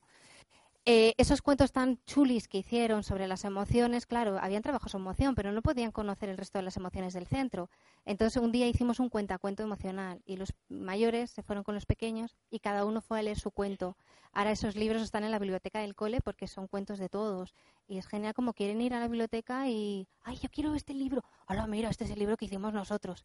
[0.84, 5.36] Eh, esos cuentos tan chulis que hicieron sobre las emociones, claro, habían trabajado su emoción,
[5.36, 7.70] pero no podían conocer el resto de las emociones del centro.
[8.04, 12.36] Entonces un día hicimos un cuentacuento emocional y los mayores se fueron con los pequeños
[12.50, 13.96] y cada uno fue a leer su cuento.
[14.34, 17.54] Ahora esos libros están en la biblioteca del cole porque son cuentos de todos.
[17.88, 21.24] Y es genial como quieren ir a la biblioteca y, ay, yo quiero este libro.
[21.48, 23.24] Hola, mira, este es el libro que hicimos nosotros.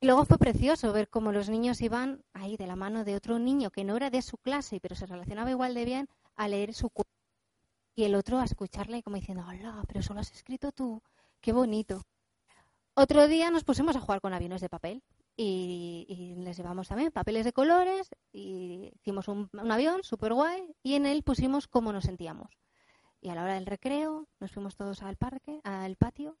[0.00, 3.38] Y luego fue precioso ver cómo los niños iban ahí de la mano de otro
[3.38, 6.74] niño que no era de su clase, pero se relacionaba igual de bien a leer
[6.74, 7.16] su cuento
[7.96, 11.02] y el otro a escucharle como diciendo, hola, pero eso lo has escrito tú,
[11.40, 12.02] qué bonito.
[12.94, 15.02] Otro día nos pusimos a jugar con aviones de papel
[15.34, 21.06] y, les llevamos también papeles de colores y hicimos un, avión súper guay y en
[21.06, 22.50] él pusimos cómo nos sentíamos.
[23.22, 26.36] Y a la hora del recreo nos fuimos todos al parque, al patio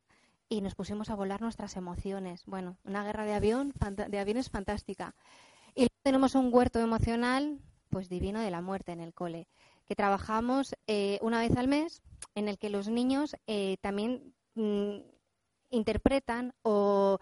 [0.48, 2.44] y nos pusimos a volar nuestras emociones.
[2.46, 3.72] Bueno, una guerra de avión,
[4.08, 5.14] de aviones fantástica.
[5.74, 9.48] Y tenemos un huerto emocional, pues divino de la muerte en el cole
[9.86, 12.02] que trabajamos eh, una vez al mes,
[12.34, 14.96] en el que los niños eh, también mm,
[15.70, 17.18] interpretan o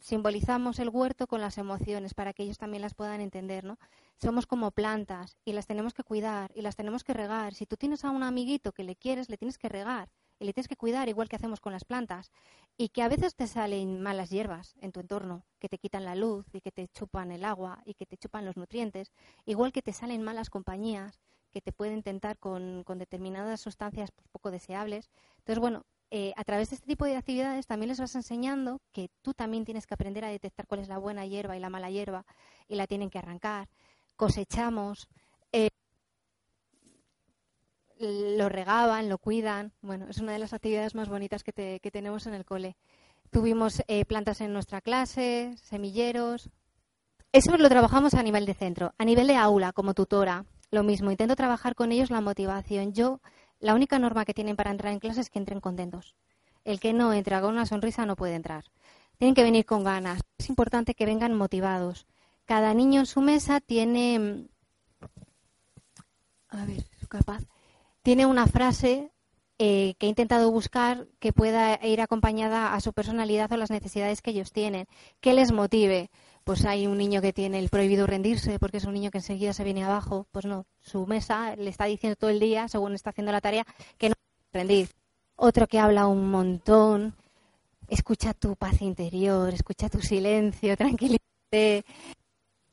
[0.00, 3.78] simbolizamos el huerto con las emociones para que ellos también las puedan entender, ¿no?
[4.20, 7.54] Somos como plantas y las tenemos que cuidar y las tenemos que regar.
[7.54, 10.08] Si tú tienes a un amiguito que le quieres, le tienes que regar
[10.38, 12.30] y le tienes que cuidar igual que hacemos con las plantas
[12.76, 16.14] y que a veces te salen malas hierbas en tu entorno que te quitan la
[16.14, 19.12] luz y que te chupan el agua y que te chupan los nutrientes,
[19.44, 21.18] igual que te salen malas compañías
[21.50, 25.10] que te pueden tentar con, determinadas sustancias pues, poco deseables.
[25.38, 29.10] Entonces, bueno, eh, a través de este tipo de actividades también les vas enseñando que
[29.22, 31.90] tú también tienes que aprender a detectar cuál es la buena hierba y la mala
[31.90, 32.24] hierba
[32.66, 33.68] y la tienen que arrancar.
[34.16, 35.08] Cosechamos,
[35.52, 35.70] eh,
[37.98, 39.72] lo regaban, lo cuidan.
[39.82, 42.76] Bueno, es una de las actividades más bonitas que, tenemos en el cole.
[43.30, 46.50] Tuvimos eh, plantas en nuestra clase, semilleros.
[47.32, 48.94] Eso lo trabajamos a nivel de centro.
[48.98, 52.92] A nivel de aula, como tutora, lo mismo, intento trabajar con ellos la motivación.
[52.92, 53.20] Yo,
[53.60, 56.14] la única norma que tienen para entrar en clase es que entren contentos.
[56.64, 58.64] El que no entra con una sonrisa no puede entrar.
[59.18, 60.20] Tienen que venir con ganas.
[60.38, 62.06] Es importante que vengan motivados.
[62.44, 64.48] Cada niño en su mesa tiene.
[66.48, 67.42] A ver, capaz.
[68.02, 69.10] Tiene una frase
[69.58, 74.22] eh, que he intentado buscar que pueda ir acompañada a su personalidad o las necesidades
[74.22, 74.86] que ellos tienen,
[75.20, 76.10] que les motive
[76.48, 79.52] pues hay un niño que tiene el prohibido rendirse porque es un niño que enseguida
[79.52, 83.10] se viene abajo, pues no, su mesa le está diciendo todo el día, según está
[83.10, 83.66] haciendo la tarea,
[83.98, 84.14] que no
[84.54, 84.88] rendir.
[85.36, 87.14] Otro que habla un montón,
[87.86, 91.84] escucha tu paz interior, escucha tu silencio, tranquilízate.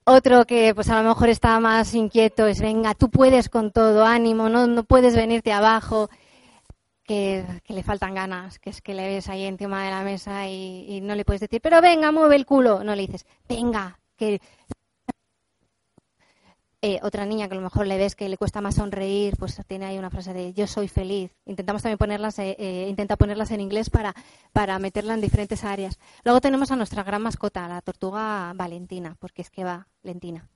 [0.06, 4.06] Otro que pues a lo mejor está más inquieto es, venga, tú puedes con todo,
[4.06, 6.10] ánimo, no, no puedes venirte abajo
[7.06, 11.00] que, le faltan ganas, que es que le ves ahí encima de la mesa y,
[11.02, 12.84] no le puedes decir, pero venga, mueve el culo.
[12.84, 14.42] No le dices, venga, que.
[16.82, 19.60] Eh, otra niña que a lo mejor le ves que le cuesta más sonreír, pues
[19.68, 21.32] tiene ahí una frase de yo soy feliz.
[21.46, 24.14] Intentamos también ponerlas, eh, eh, intenta ponerlas en inglés para,
[24.54, 25.98] para meterla en diferentes áreas.
[26.24, 30.50] Luego tenemos a nuestra gran mascota, la tortuga Valentina, porque es que va lentina.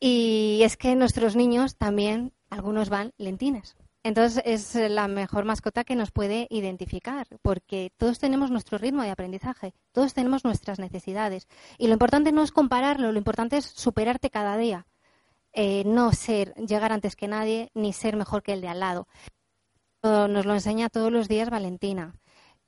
[0.00, 3.76] Y es que nuestros niños también, algunos van lentines.
[4.04, 9.10] Entonces es la mejor mascota que nos puede identificar, porque todos tenemos nuestro ritmo de
[9.10, 11.46] aprendizaje, todos tenemos nuestras necesidades.
[11.78, 14.86] Y lo importante no es compararlo, lo importante es superarte cada día.
[15.52, 19.08] Eh, no ser, llegar antes que nadie, ni ser mejor que el de al lado.
[20.02, 22.14] Nos lo enseña todos los días Valentina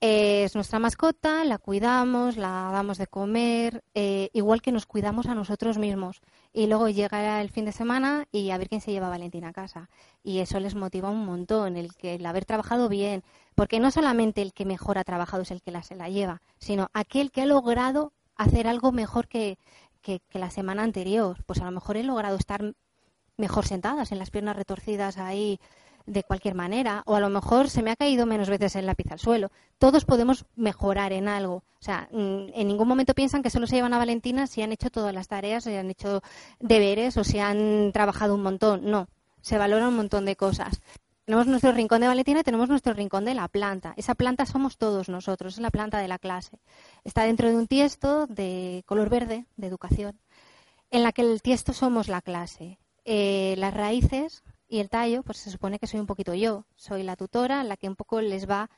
[0.06, 5.34] es nuestra mascota, la cuidamos, la damos de comer, eh, igual que nos cuidamos a
[5.34, 6.20] nosotros mismos.
[6.52, 9.48] Y luego llega el fin de semana y a ver quién se lleva a Valentina
[9.48, 9.88] a casa.
[10.22, 13.22] Y eso les motiva un montón, el, que, el haber trabajado bien.
[13.54, 16.90] Porque no solamente el que mejor ha trabajado es el que se la lleva, sino
[16.92, 19.58] aquel que ha logrado hacer algo mejor que,
[20.04, 21.42] que la semana anterior.
[21.46, 22.74] Pues a lo mejor he logrado estar
[23.36, 25.58] mejor sentadas, en las piernas retorcidas ahí
[26.06, 29.10] de cualquier manera, o a lo mejor se me ha caído menos veces el lápiz
[29.10, 29.50] al suelo.
[29.78, 31.56] Todos podemos mejorar en algo.
[31.56, 34.72] O sea, mm, en ningún momento piensan que solo se llevan a Valentina si han
[34.72, 36.20] hecho todas las tareas, si han hecho
[36.60, 38.82] deberes o si han trabajado un montón.
[38.90, 39.08] No,
[39.40, 40.82] se valora un montón de cosas.
[41.24, 43.94] Tenemos nuestro rincón de Valentina y tenemos nuestro rincón de la planta.
[43.96, 46.58] Esa planta somos todos nosotros, es la planta de la clase.
[47.02, 50.20] Está dentro de un tiesto de color verde, de educación,
[50.90, 52.78] en la que el tiesto somos la clase.
[53.06, 56.66] Eh, las raíces Y el tallo, pues se supone que soy un poquito yo.
[56.74, 58.70] Soy la tutora, la que un poco les va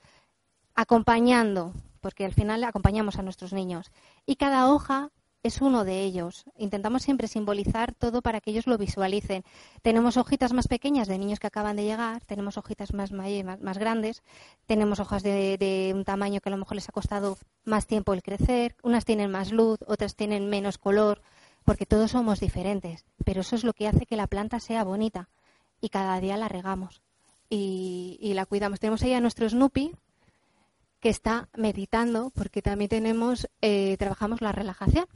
[0.74, 3.90] acompañando, porque al final acompañamos a nuestros niños.
[4.26, 5.10] Y cada hoja
[5.42, 6.44] es uno de ellos.
[6.56, 9.44] Intentamos siempre simbolizar todo para que ellos lo visualicen.
[9.82, 14.22] Tenemos hojitas más pequeñas de niños que acaban de llegar, tenemos hojitas más, más, grandes,
[14.66, 18.12] tenemos hojas de, de, un tamaño que a lo mejor les ha costado más tiempo
[18.12, 21.22] el crecer, unas tienen más luz, otras tienen menos color,
[21.64, 23.04] porque todos somos diferentes.
[23.24, 25.28] Pero eso es lo que hace que la planta sea bonita
[25.80, 27.02] y cada día la regamos
[27.48, 28.80] y, y la cuidamos.
[28.80, 29.92] Tenemos ahí a nuestro Snoopy,
[31.06, 35.06] que está meditando, porque también tenemos, eh, trabajamos la relajación,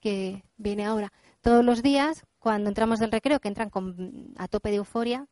[0.00, 1.12] que viene ahora.
[1.42, 5.26] Todos los días, cuando entramos del recreo, que entran con, a tope de euforia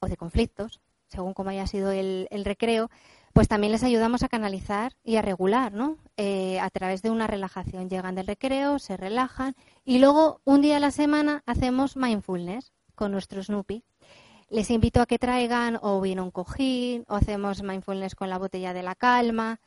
[0.00, 2.88] o de conflictos, según como haya sido el, recreo,
[3.34, 5.98] pues también les ayudamos a canalizar y a regular, ¿no?
[6.16, 7.90] Eh, a través de una relajación.
[7.90, 9.54] Llegan del recreo, se relajan
[9.84, 13.84] y luego un día a la semana hacemos mindfulness con nuestro Snoopy
[14.52, 18.74] les invito a que traigan o bien un cojín, o hacemos mindfulness con la botella
[18.74, 19.60] de la calma,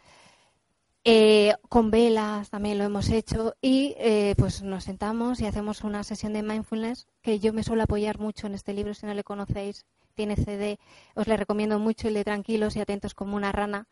[1.03, 6.03] eh, con velas también lo hemos hecho y eh, pues nos sentamos y hacemos una
[6.03, 9.23] sesión de mindfulness que yo me suelo apoyar mucho en este libro, si no le
[9.23, 10.79] conocéis, tiene CD,
[11.15, 13.87] os le recomiendo mucho el de Tranquilos y Atentos como una rana,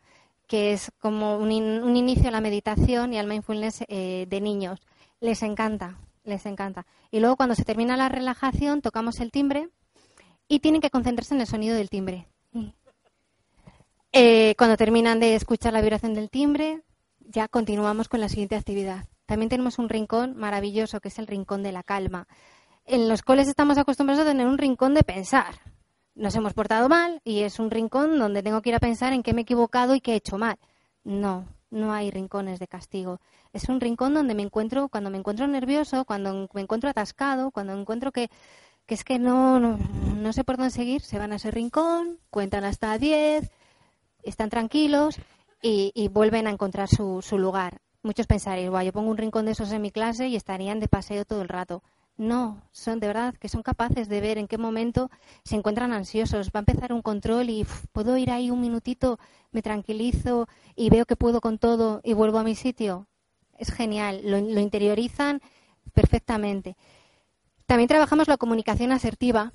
[0.46, 4.80] que es como un, inicio a la meditación y al mindfulness eh, de niños.
[5.20, 6.86] Les encanta, les encanta.
[7.10, 9.70] Y luego cuando se termina la relajación tocamos el timbre
[10.48, 12.28] y tienen que concentrarse en el sonido del timbre.
[14.12, 16.82] Eh, cuando terminan de escuchar la vibración del timbre,
[17.18, 19.08] ya continuamos con la siguiente actividad.
[19.26, 22.28] También tenemos un rincón maravilloso que es el rincón de la calma.
[22.84, 25.56] En los coles estamos acostumbrados a tener un rincón de pensar.
[26.14, 29.22] Nos hemos portado mal y es un rincón donde tengo que ir a pensar en
[29.22, 30.58] qué me he equivocado y qué he hecho mal.
[31.02, 33.20] No, no hay rincones de castigo.
[33.52, 37.72] Es un rincón donde me encuentro, cuando me encuentro nervioso, cuando me encuentro atascado, cuando
[37.72, 38.30] encuentro que
[38.86, 42.64] que es que no, no, sé por dónde seguir, se van a ese rincón, cuentan
[42.64, 43.50] hasta 10,
[44.22, 45.16] están tranquilos
[45.62, 47.80] y, vuelven a encontrar su, su lugar.
[48.02, 51.24] Muchos pensaréis, yo pongo un rincón de esos en mi clase y estarían de paseo
[51.24, 51.82] todo el rato.
[52.16, 55.10] No, son de verdad que son capaces de ver en qué momento
[55.42, 56.48] se encuentran ansiosos.
[56.48, 59.18] Va a empezar un control y puedo ir ahí un minutito,
[59.50, 63.08] me tranquilizo y veo que puedo con todo y vuelvo a mi sitio.
[63.58, 65.40] Es genial, lo interiorizan
[65.92, 66.76] perfectamente.
[67.66, 69.52] También trabajamos la comunicación asertiva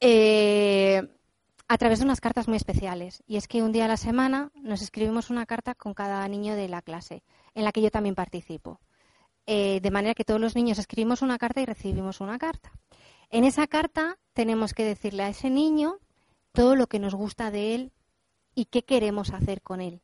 [0.00, 1.08] eh,
[1.68, 3.22] a través de unas cartas muy especiales.
[3.26, 6.56] Y es que un día a la semana nos escribimos una carta con cada niño
[6.56, 7.22] de la clase,
[7.54, 8.80] en la que yo también participo.
[9.46, 12.72] Eh, de manera que todos los niños escribimos una carta y recibimos una carta.
[13.30, 15.98] En esa carta tenemos que decirle a ese niño
[16.52, 17.92] todo lo que nos gusta de él
[18.54, 20.02] y qué queremos hacer con él.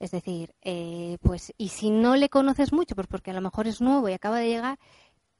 [0.00, 3.66] Es decir, eh, pues, y si no le conoces mucho, pues porque a lo mejor
[3.66, 4.78] es nuevo y acaba de llegar,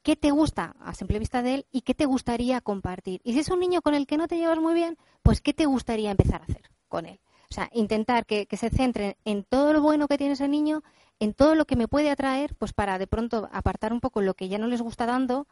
[0.05, 3.21] qué te gusta a simple vista de él y qué te gustaría compartir.
[3.25, 5.53] Y si es un niño con el que no te llevas muy bien, pues qué
[5.53, 7.19] te gustaría empezar a hacer con él.
[7.51, 10.83] O sea, intentar que, se centre en todo lo bueno que tiene ese niño,
[11.21, 14.35] en todo lo que me puede atraer, pues para de pronto apartar un poco lo
[14.35, 15.49] que ya no les gusta dando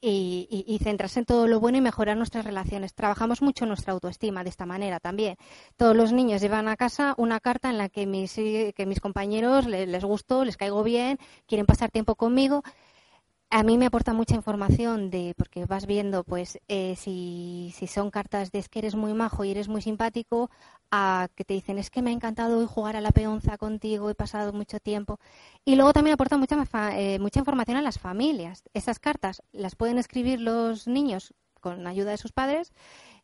[0.00, 2.94] y, centrarse en todo lo bueno y mejorar nuestras relaciones.
[2.94, 5.36] Trabajamos mucho nuestra autoestima de esta manera también.
[5.76, 9.66] Todos los niños llevan a casa una carta en la que mis, que mis compañeros
[9.66, 12.62] les, les gustó, les caigo bien, quieren pasar tiempo conmigo
[13.50, 18.10] a mí me aporta mucha información de porque vas viendo pues eh, si, si, son
[18.10, 20.50] cartas de es que eres muy majo y eres muy simpático
[20.92, 24.14] a que te dicen es que me ha encantado jugar a la peonza contigo he
[24.14, 25.18] pasado mucho tiempo
[25.64, 26.56] y luego también aporta mucha
[26.96, 28.62] eh, mucha información a las familias.
[28.72, 32.72] Esas cartas las pueden escribir los niños con ayuda de sus padres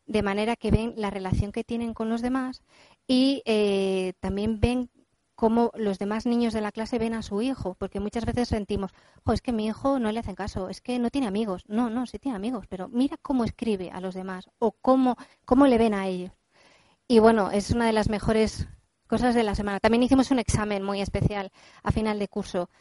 [0.07, 2.63] de manera que ven la relación que tienen con los demás
[3.07, 4.89] y eh, también ven
[5.37, 8.91] cómo los demás niños de la clase ven a su hijo, porque muchas veces sentimos,
[9.31, 11.63] es que mi hijo no le hacen caso, es que no tiene amigos.
[11.67, 15.15] No, no, sí tiene amigos, pero mira cómo escribe a los demás o cómo,
[15.45, 16.31] cómo le ven a ellos.
[17.07, 18.67] Y bueno, es una de las mejores
[19.05, 19.79] cosas de la semana.
[19.79, 21.51] También hicimos un examen muy especial
[21.83, 22.71] a final de curso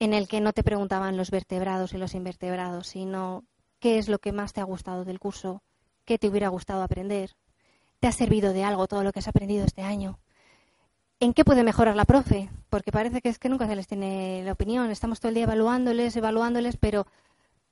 [0.00, 3.44] en el que no te preguntaban los vertebrados y los invertebrados, sino
[3.78, 5.62] qué es lo que más te ha gustado del curso,
[6.04, 7.36] qué te hubiera gustado aprender,
[8.00, 10.18] te ha servido de algo todo lo que has aprendido este año
[11.22, 12.48] ¿En qué puede mejorar la profe?
[12.70, 14.90] Porque parece que es que nunca se les tiene la opinión.
[14.90, 17.06] Estamos todo el día evaluándoles, evaluándoles, pero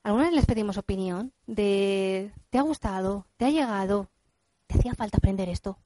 [0.02, 3.24] alguna vez les pedimos opinión de ¿te ha gustado?
[3.38, 4.10] ¿Te ha llegado?
[4.66, 5.78] ¿Te hacía falta aprender esto?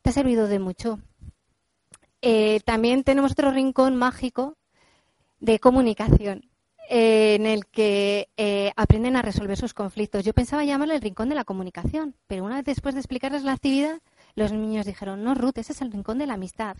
[0.00, 1.00] ¿Te ha servido de mucho?
[2.22, 4.56] Eh, también tenemos otro rincón mágico
[5.38, 6.48] de comunicación
[6.88, 10.24] eh, en el que eh, aprenden a resolver sus conflictos.
[10.24, 13.52] Yo pensaba llamarle el rincón de la comunicación, pero una vez después de explicarles la
[13.52, 14.00] actividad,
[14.34, 16.76] los niños dijeron, no, Ruth, ese es el rincón de la amistad,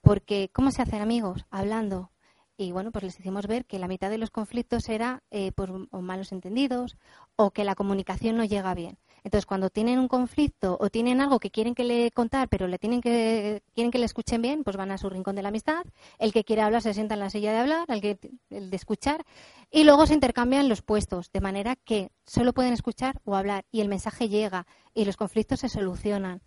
[0.00, 1.46] porque ¿cómo se hacen amigos?
[1.50, 2.10] Hablando.
[2.58, 5.92] y bueno, pues les hicimos ver que la mitad de los conflictos era eh, por
[6.00, 6.96] malos entendidos
[7.36, 8.98] o que la comunicación no llega bien.
[9.24, 12.78] Entonces, cuando tienen un conflicto o tienen algo que quieren que le contar, pero le
[12.78, 15.84] tienen que quieren que le escuchen bien, pues van a su rincón de la amistad.
[16.18, 18.18] El que quiere hablar se sienta en la silla de hablar, el que
[18.50, 19.24] el de escuchar,
[19.70, 23.80] y luego se intercambian los puestos, de manera que solo pueden escuchar o hablar y
[23.80, 26.42] el mensaje llega y los conflictos se solucionan.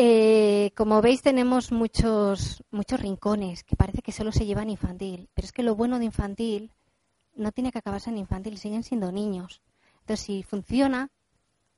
[0.00, 5.44] Eh, como veis, tenemos muchos, muchos rincones que parece que solo se llevan infantil, pero
[5.44, 6.70] es que lo bueno de infantil
[7.34, 9.60] no tiene que acabarse en infantil, siguen siendo niños.
[10.02, 11.10] Entonces, si funciona,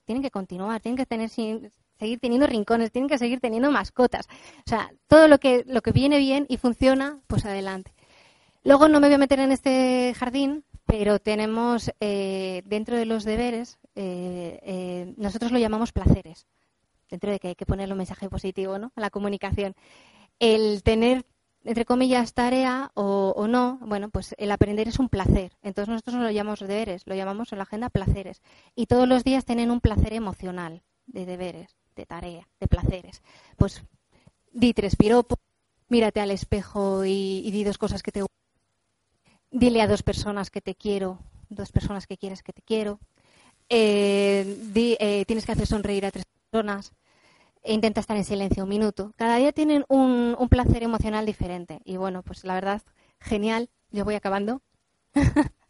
[0.04, 4.26] tienen que continuar, tienen que tener seguir teniendo rincones, tienen que seguir teniendo mascotas.
[4.66, 7.94] O sea, todo lo que, lo que viene bien y funciona, pues adelante.
[8.64, 13.24] Luego no me voy a meter en este jardín, pero tenemos eh, dentro de los
[13.24, 16.46] deberes, eh, eh, nosotros lo llamamos placeres,
[17.10, 18.92] dentro de que hay que ponerle un mensaje positivo ¿no?
[18.94, 19.74] a la comunicación.
[20.38, 21.24] El tener
[21.64, 25.52] entre comillas, tarea o, no, bueno, pues el aprender es un placer.
[25.62, 28.40] Entonces nosotros no lo llamamos deberes, lo llamamos en la agenda placeres.
[28.74, 33.22] Y todos los días tienen un placer emocional de deberes, de tarea, de placeres.
[33.56, 33.82] Pues
[34.52, 35.38] di tres piropos,
[35.88, 38.24] mírate al espejo y, di dos cosas que te
[39.52, 43.00] Dile a dos personas que te quiero, dos personas que quieres que te quiero.
[43.68, 46.92] Eh, eh, tienes que hacer sonreír a tres personas
[47.62, 49.12] e intenta estar en silencio un minuto.
[49.16, 51.80] Cada día tienen un, un placer emocional diferente.
[51.84, 52.82] Y bueno, pues la verdad,
[53.20, 53.70] genial.
[53.90, 54.62] Yo voy acabando.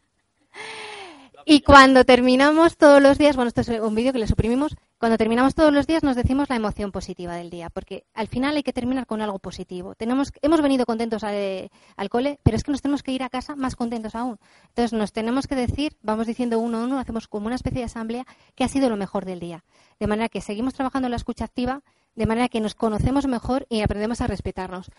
[1.45, 5.17] y cuando terminamos todos los días, bueno, esto es un vídeo que le suprimimos, cuando
[5.17, 8.63] terminamos todos los días nos decimos la emoción positiva del día, porque al final hay
[8.63, 9.95] que terminar con algo positivo.
[9.95, 13.55] Tenemos, hemos venido contentos al cole, pero es que nos tenemos que ir a casa
[13.55, 14.37] más contentos aún.
[14.67, 17.85] Entonces nos tenemos que decir, vamos diciendo uno a uno, hacemos como una especie de
[17.85, 18.25] asamblea,
[18.55, 19.63] que ha sido lo mejor del día.
[19.99, 21.81] De manera que seguimos trabajando en la escucha activa,
[22.15, 24.91] de manera que nos conocemos mejor y aprendemos a respetarnos.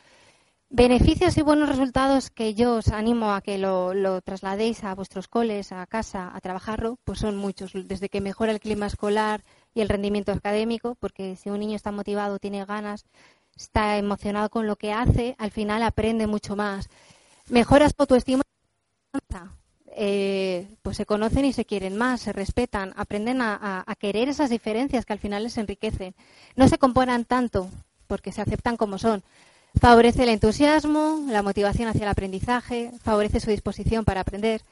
[0.74, 5.70] Beneficios y buenos resultados que yo os animo a que lo, trasladéis a vuestros coles,
[5.70, 7.72] a casa, a trabajarlo, pues son muchos.
[7.74, 9.42] Desde que mejora el clima escolar,
[9.74, 13.04] y el rendimiento académico, porque si un niño está motivado, tiene ganas,
[13.54, 16.88] está emocionado con lo que hace, al final aprende mucho más.
[17.50, 18.42] Mejoras autoestima,
[19.94, 25.04] eh, pues se conocen y se quieren más, se respetan, aprenden a, querer esas diferencias
[25.04, 26.14] que al final les enriquecen.
[26.56, 27.68] No se componen tanto
[28.06, 29.22] porque se aceptan como son.
[29.80, 34.62] Favorece el entusiasmo, la motivación hacia el aprendizaje, favorece su disposición para aprender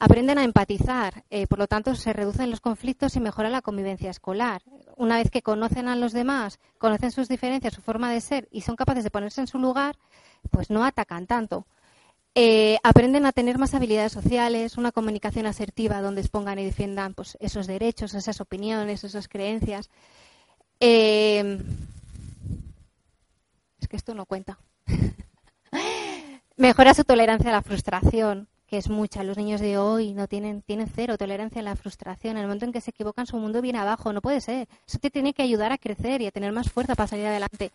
[0.00, 4.10] aprenden a empatizar, eh, por lo tanto se reducen los conflictos y mejora la convivencia
[4.10, 4.62] escolar.
[4.96, 8.62] Una vez que conocen a los demás, conocen sus diferencias, su forma de ser y
[8.62, 9.96] son capaces de ponerse en su lugar,
[10.50, 11.66] pues no atacan tanto.
[12.34, 17.36] Eh, aprenden a tener más habilidades sociales, una comunicación asertiva donde expongan y defiendan pues,
[17.38, 19.90] esos derechos, esas opiniones, esas creencias.
[20.80, 21.58] Eh,
[23.90, 24.58] que esto no cuenta.
[26.56, 29.24] Mejora su tolerancia a la frustración, que es mucha.
[29.24, 32.36] Los niños de hoy no tienen, tienen cero tolerancia a la frustración.
[32.36, 34.12] En el momento en que se equivocan, su mundo viene abajo.
[34.12, 34.68] No puede ser.
[34.86, 37.72] Eso te tiene que ayudar a crecer y a tener más fuerza para salir adelante.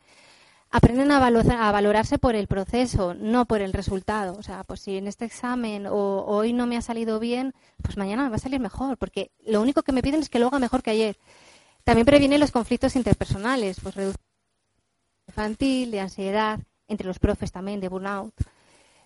[0.72, 4.38] Aprenden a, a valorarse por el proceso, no por el resultado.
[4.38, 7.98] O sea, pues si en este examen o, hoy no me ha salido bien, pues
[7.98, 10.48] mañana me va a salir mejor, porque lo único que me piden es que lo
[10.48, 11.18] haga mejor que ayer.
[11.84, 14.25] También previene los conflictos interpersonales, pues reducción
[15.36, 18.34] infantil, de ansiedad, entre los profes también, de burnout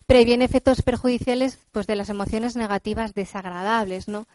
[0.09, 4.25] previene efectos perjudiciales pues, de las emociones negativas desagradables, ¿no?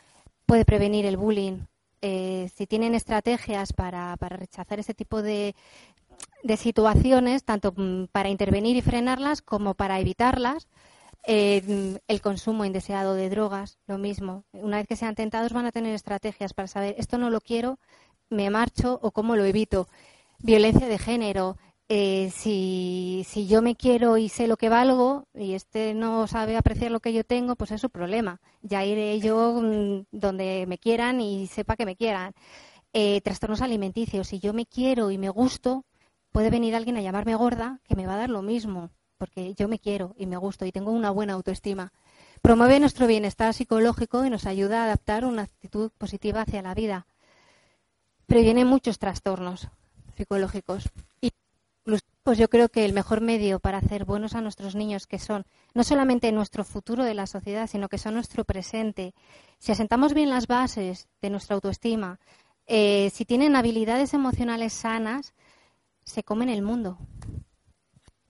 [0.46, 1.66] Puede prevenir el bullying.
[2.00, 5.56] Eh, si tienen estrategias para, rechazar ese tipo de,
[6.56, 10.68] situaciones, tanto mm, para intervenir y frenarlas como para evitarlas,
[11.26, 14.44] eh, el consumo indeseado de drogas, lo mismo.
[14.52, 17.80] Una vez que sean tentados van a tener estrategias para saber esto no lo quiero,
[18.30, 19.88] me marcho o cómo lo evito.
[20.38, 21.56] Violencia de género,
[21.96, 26.90] eh, si, yo me quiero y sé lo que valgo y este no sabe apreciar
[26.90, 28.40] lo que yo tengo, pues es su problema.
[28.62, 32.32] Ya iré yo mm, donde me quieran y sepa que me quieran.
[32.92, 34.26] Eh, trastornos alimenticios.
[34.26, 35.84] Si yo me quiero y me gusto,
[36.32, 39.68] puede venir alguien a llamarme gorda que me va a dar lo mismo, porque yo
[39.68, 41.92] me quiero y me gusto y tengo una buena autoestima.
[42.42, 47.06] Promueve nuestro bienestar psicológico y nos ayuda a adaptar una actitud positiva hacia la vida.
[48.26, 49.68] Previene muchos trastornos
[50.16, 50.90] psicológicos.
[52.24, 55.44] Pues yo creo que el mejor medio para hacer buenos a nuestros niños, que son
[55.74, 59.14] no solamente nuestro futuro de la sociedad, sino que son nuestro presente,
[59.58, 62.18] si asentamos bien las bases de nuestra autoestima,
[62.66, 65.34] eh, si tienen habilidades emocionales sanas,
[66.02, 66.96] se comen el mundo.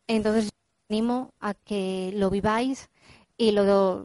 [0.09, 0.50] Entonces,
[0.90, 2.90] animo a que lo viváis
[3.36, 4.05] y lo,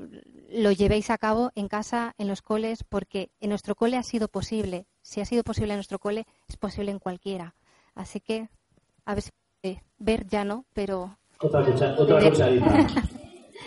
[0.51, 4.27] lo llevéis a cabo en casa, en los coles, porque en nuestro cole ha sido
[4.27, 4.85] posible.
[5.01, 7.55] Si ha sido posible en nuestro cole, es posible en cualquiera.
[7.95, 8.49] Así que
[9.09, 9.31] a ver si
[9.99, 11.17] ver ya no, pero...
[11.41, 11.61] Otra,
[11.97, 12.87] otra cucharita.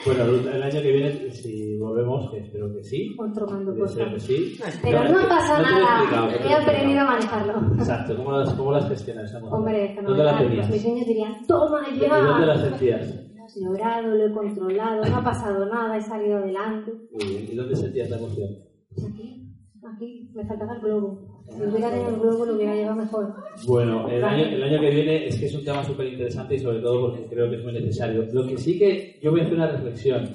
[0.07, 3.15] Bueno, el año que viene, si volvemos, que espero que sí.
[3.21, 4.59] Otro mando que sí.
[4.83, 6.35] Pero no pasa No nada.
[6.35, 7.75] He aprendido a manejarlo.
[7.77, 9.33] Exacto, ¿cómo las, cómo las gestionas?
[9.35, 10.39] Hombre, ¿Dónde la fenomenal.
[10.39, 10.69] tenías?
[10.69, 12.71] Pues mis niños dirían, toma ¿Y dónde las ya.
[12.71, 13.15] sentías?
[13.55, 16.91] He llorado, lo he controlado, no ha pasado nada, he salido adelante.
[17.13, 17.49] Muy bien.
[17.53, 18.49] ¿Y dónde sentías la emoción?
[18.89, 19.55] Pues aquí,
[19.95, 21.32] aquí, me faltaba el globo.
[21.57, 23.35] Si hubiera tenido el globo lo hubiera llevado mejor.
[23.67, 26.59] Bueno, el año, el año que viene es que es un tema súper interesante y
[26.59, 28.27] sobre todo porque creo que es muy necesario.
[28.33, 30.31] Lo que sí que yo voy a hacer una reflexión.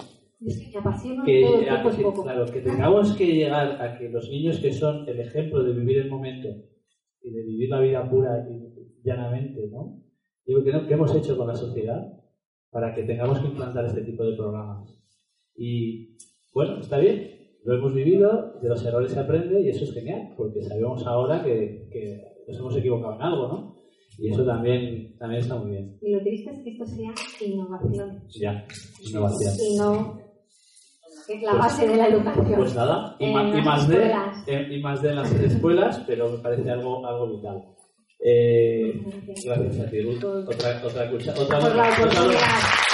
[0.45, 2.23] Es que me apasiona Que, todo el que- poco.
[2.23, 5.97] claro, que tengamos que llegar a que los niños que son el ejemplo de vivir
[5.97, 6.49] el momento
[7.23, 9.99] y de vivir la vida pura y llanamente, ¿no?
[10.45, 12.01] Digo, ¿qué, no- qué hemos hecho con la sociedad
[12.69, 14.93] para que tengamos que implantar este tipo de programas?
[15.55, 16.17] Y
[16.53, 20.33] bueno, está bien, lo hemos vivido, de los errores se aprende y eso es genial,
[20.37, 23.75] porque sabemos ahora que, que nos hemos equivocado en algo, ¿no?
[24.19, 25.97] Y eso también, también está muy bien.
[26.01, 27.11] Y lo triste es que esto sea
[27.47, 28.65] innovación Ya,
[29.07, 29.53] innovación.
[29.59, 30.19] y no
[31.29, 32.55] es la base de la educación.
[32.55, 34.47] Pues nada, y, En ma- y más de, escuelas.
[34.47, 37.63] eh, y más de en las escuelas, pero me parece algo, algo vital.
[38.23, 39.03] Eh,
[39.45, 40.23] gracias a ti, Ruth.
[40.23, 42.86] Otra, otra, otra, otra- oportunidad.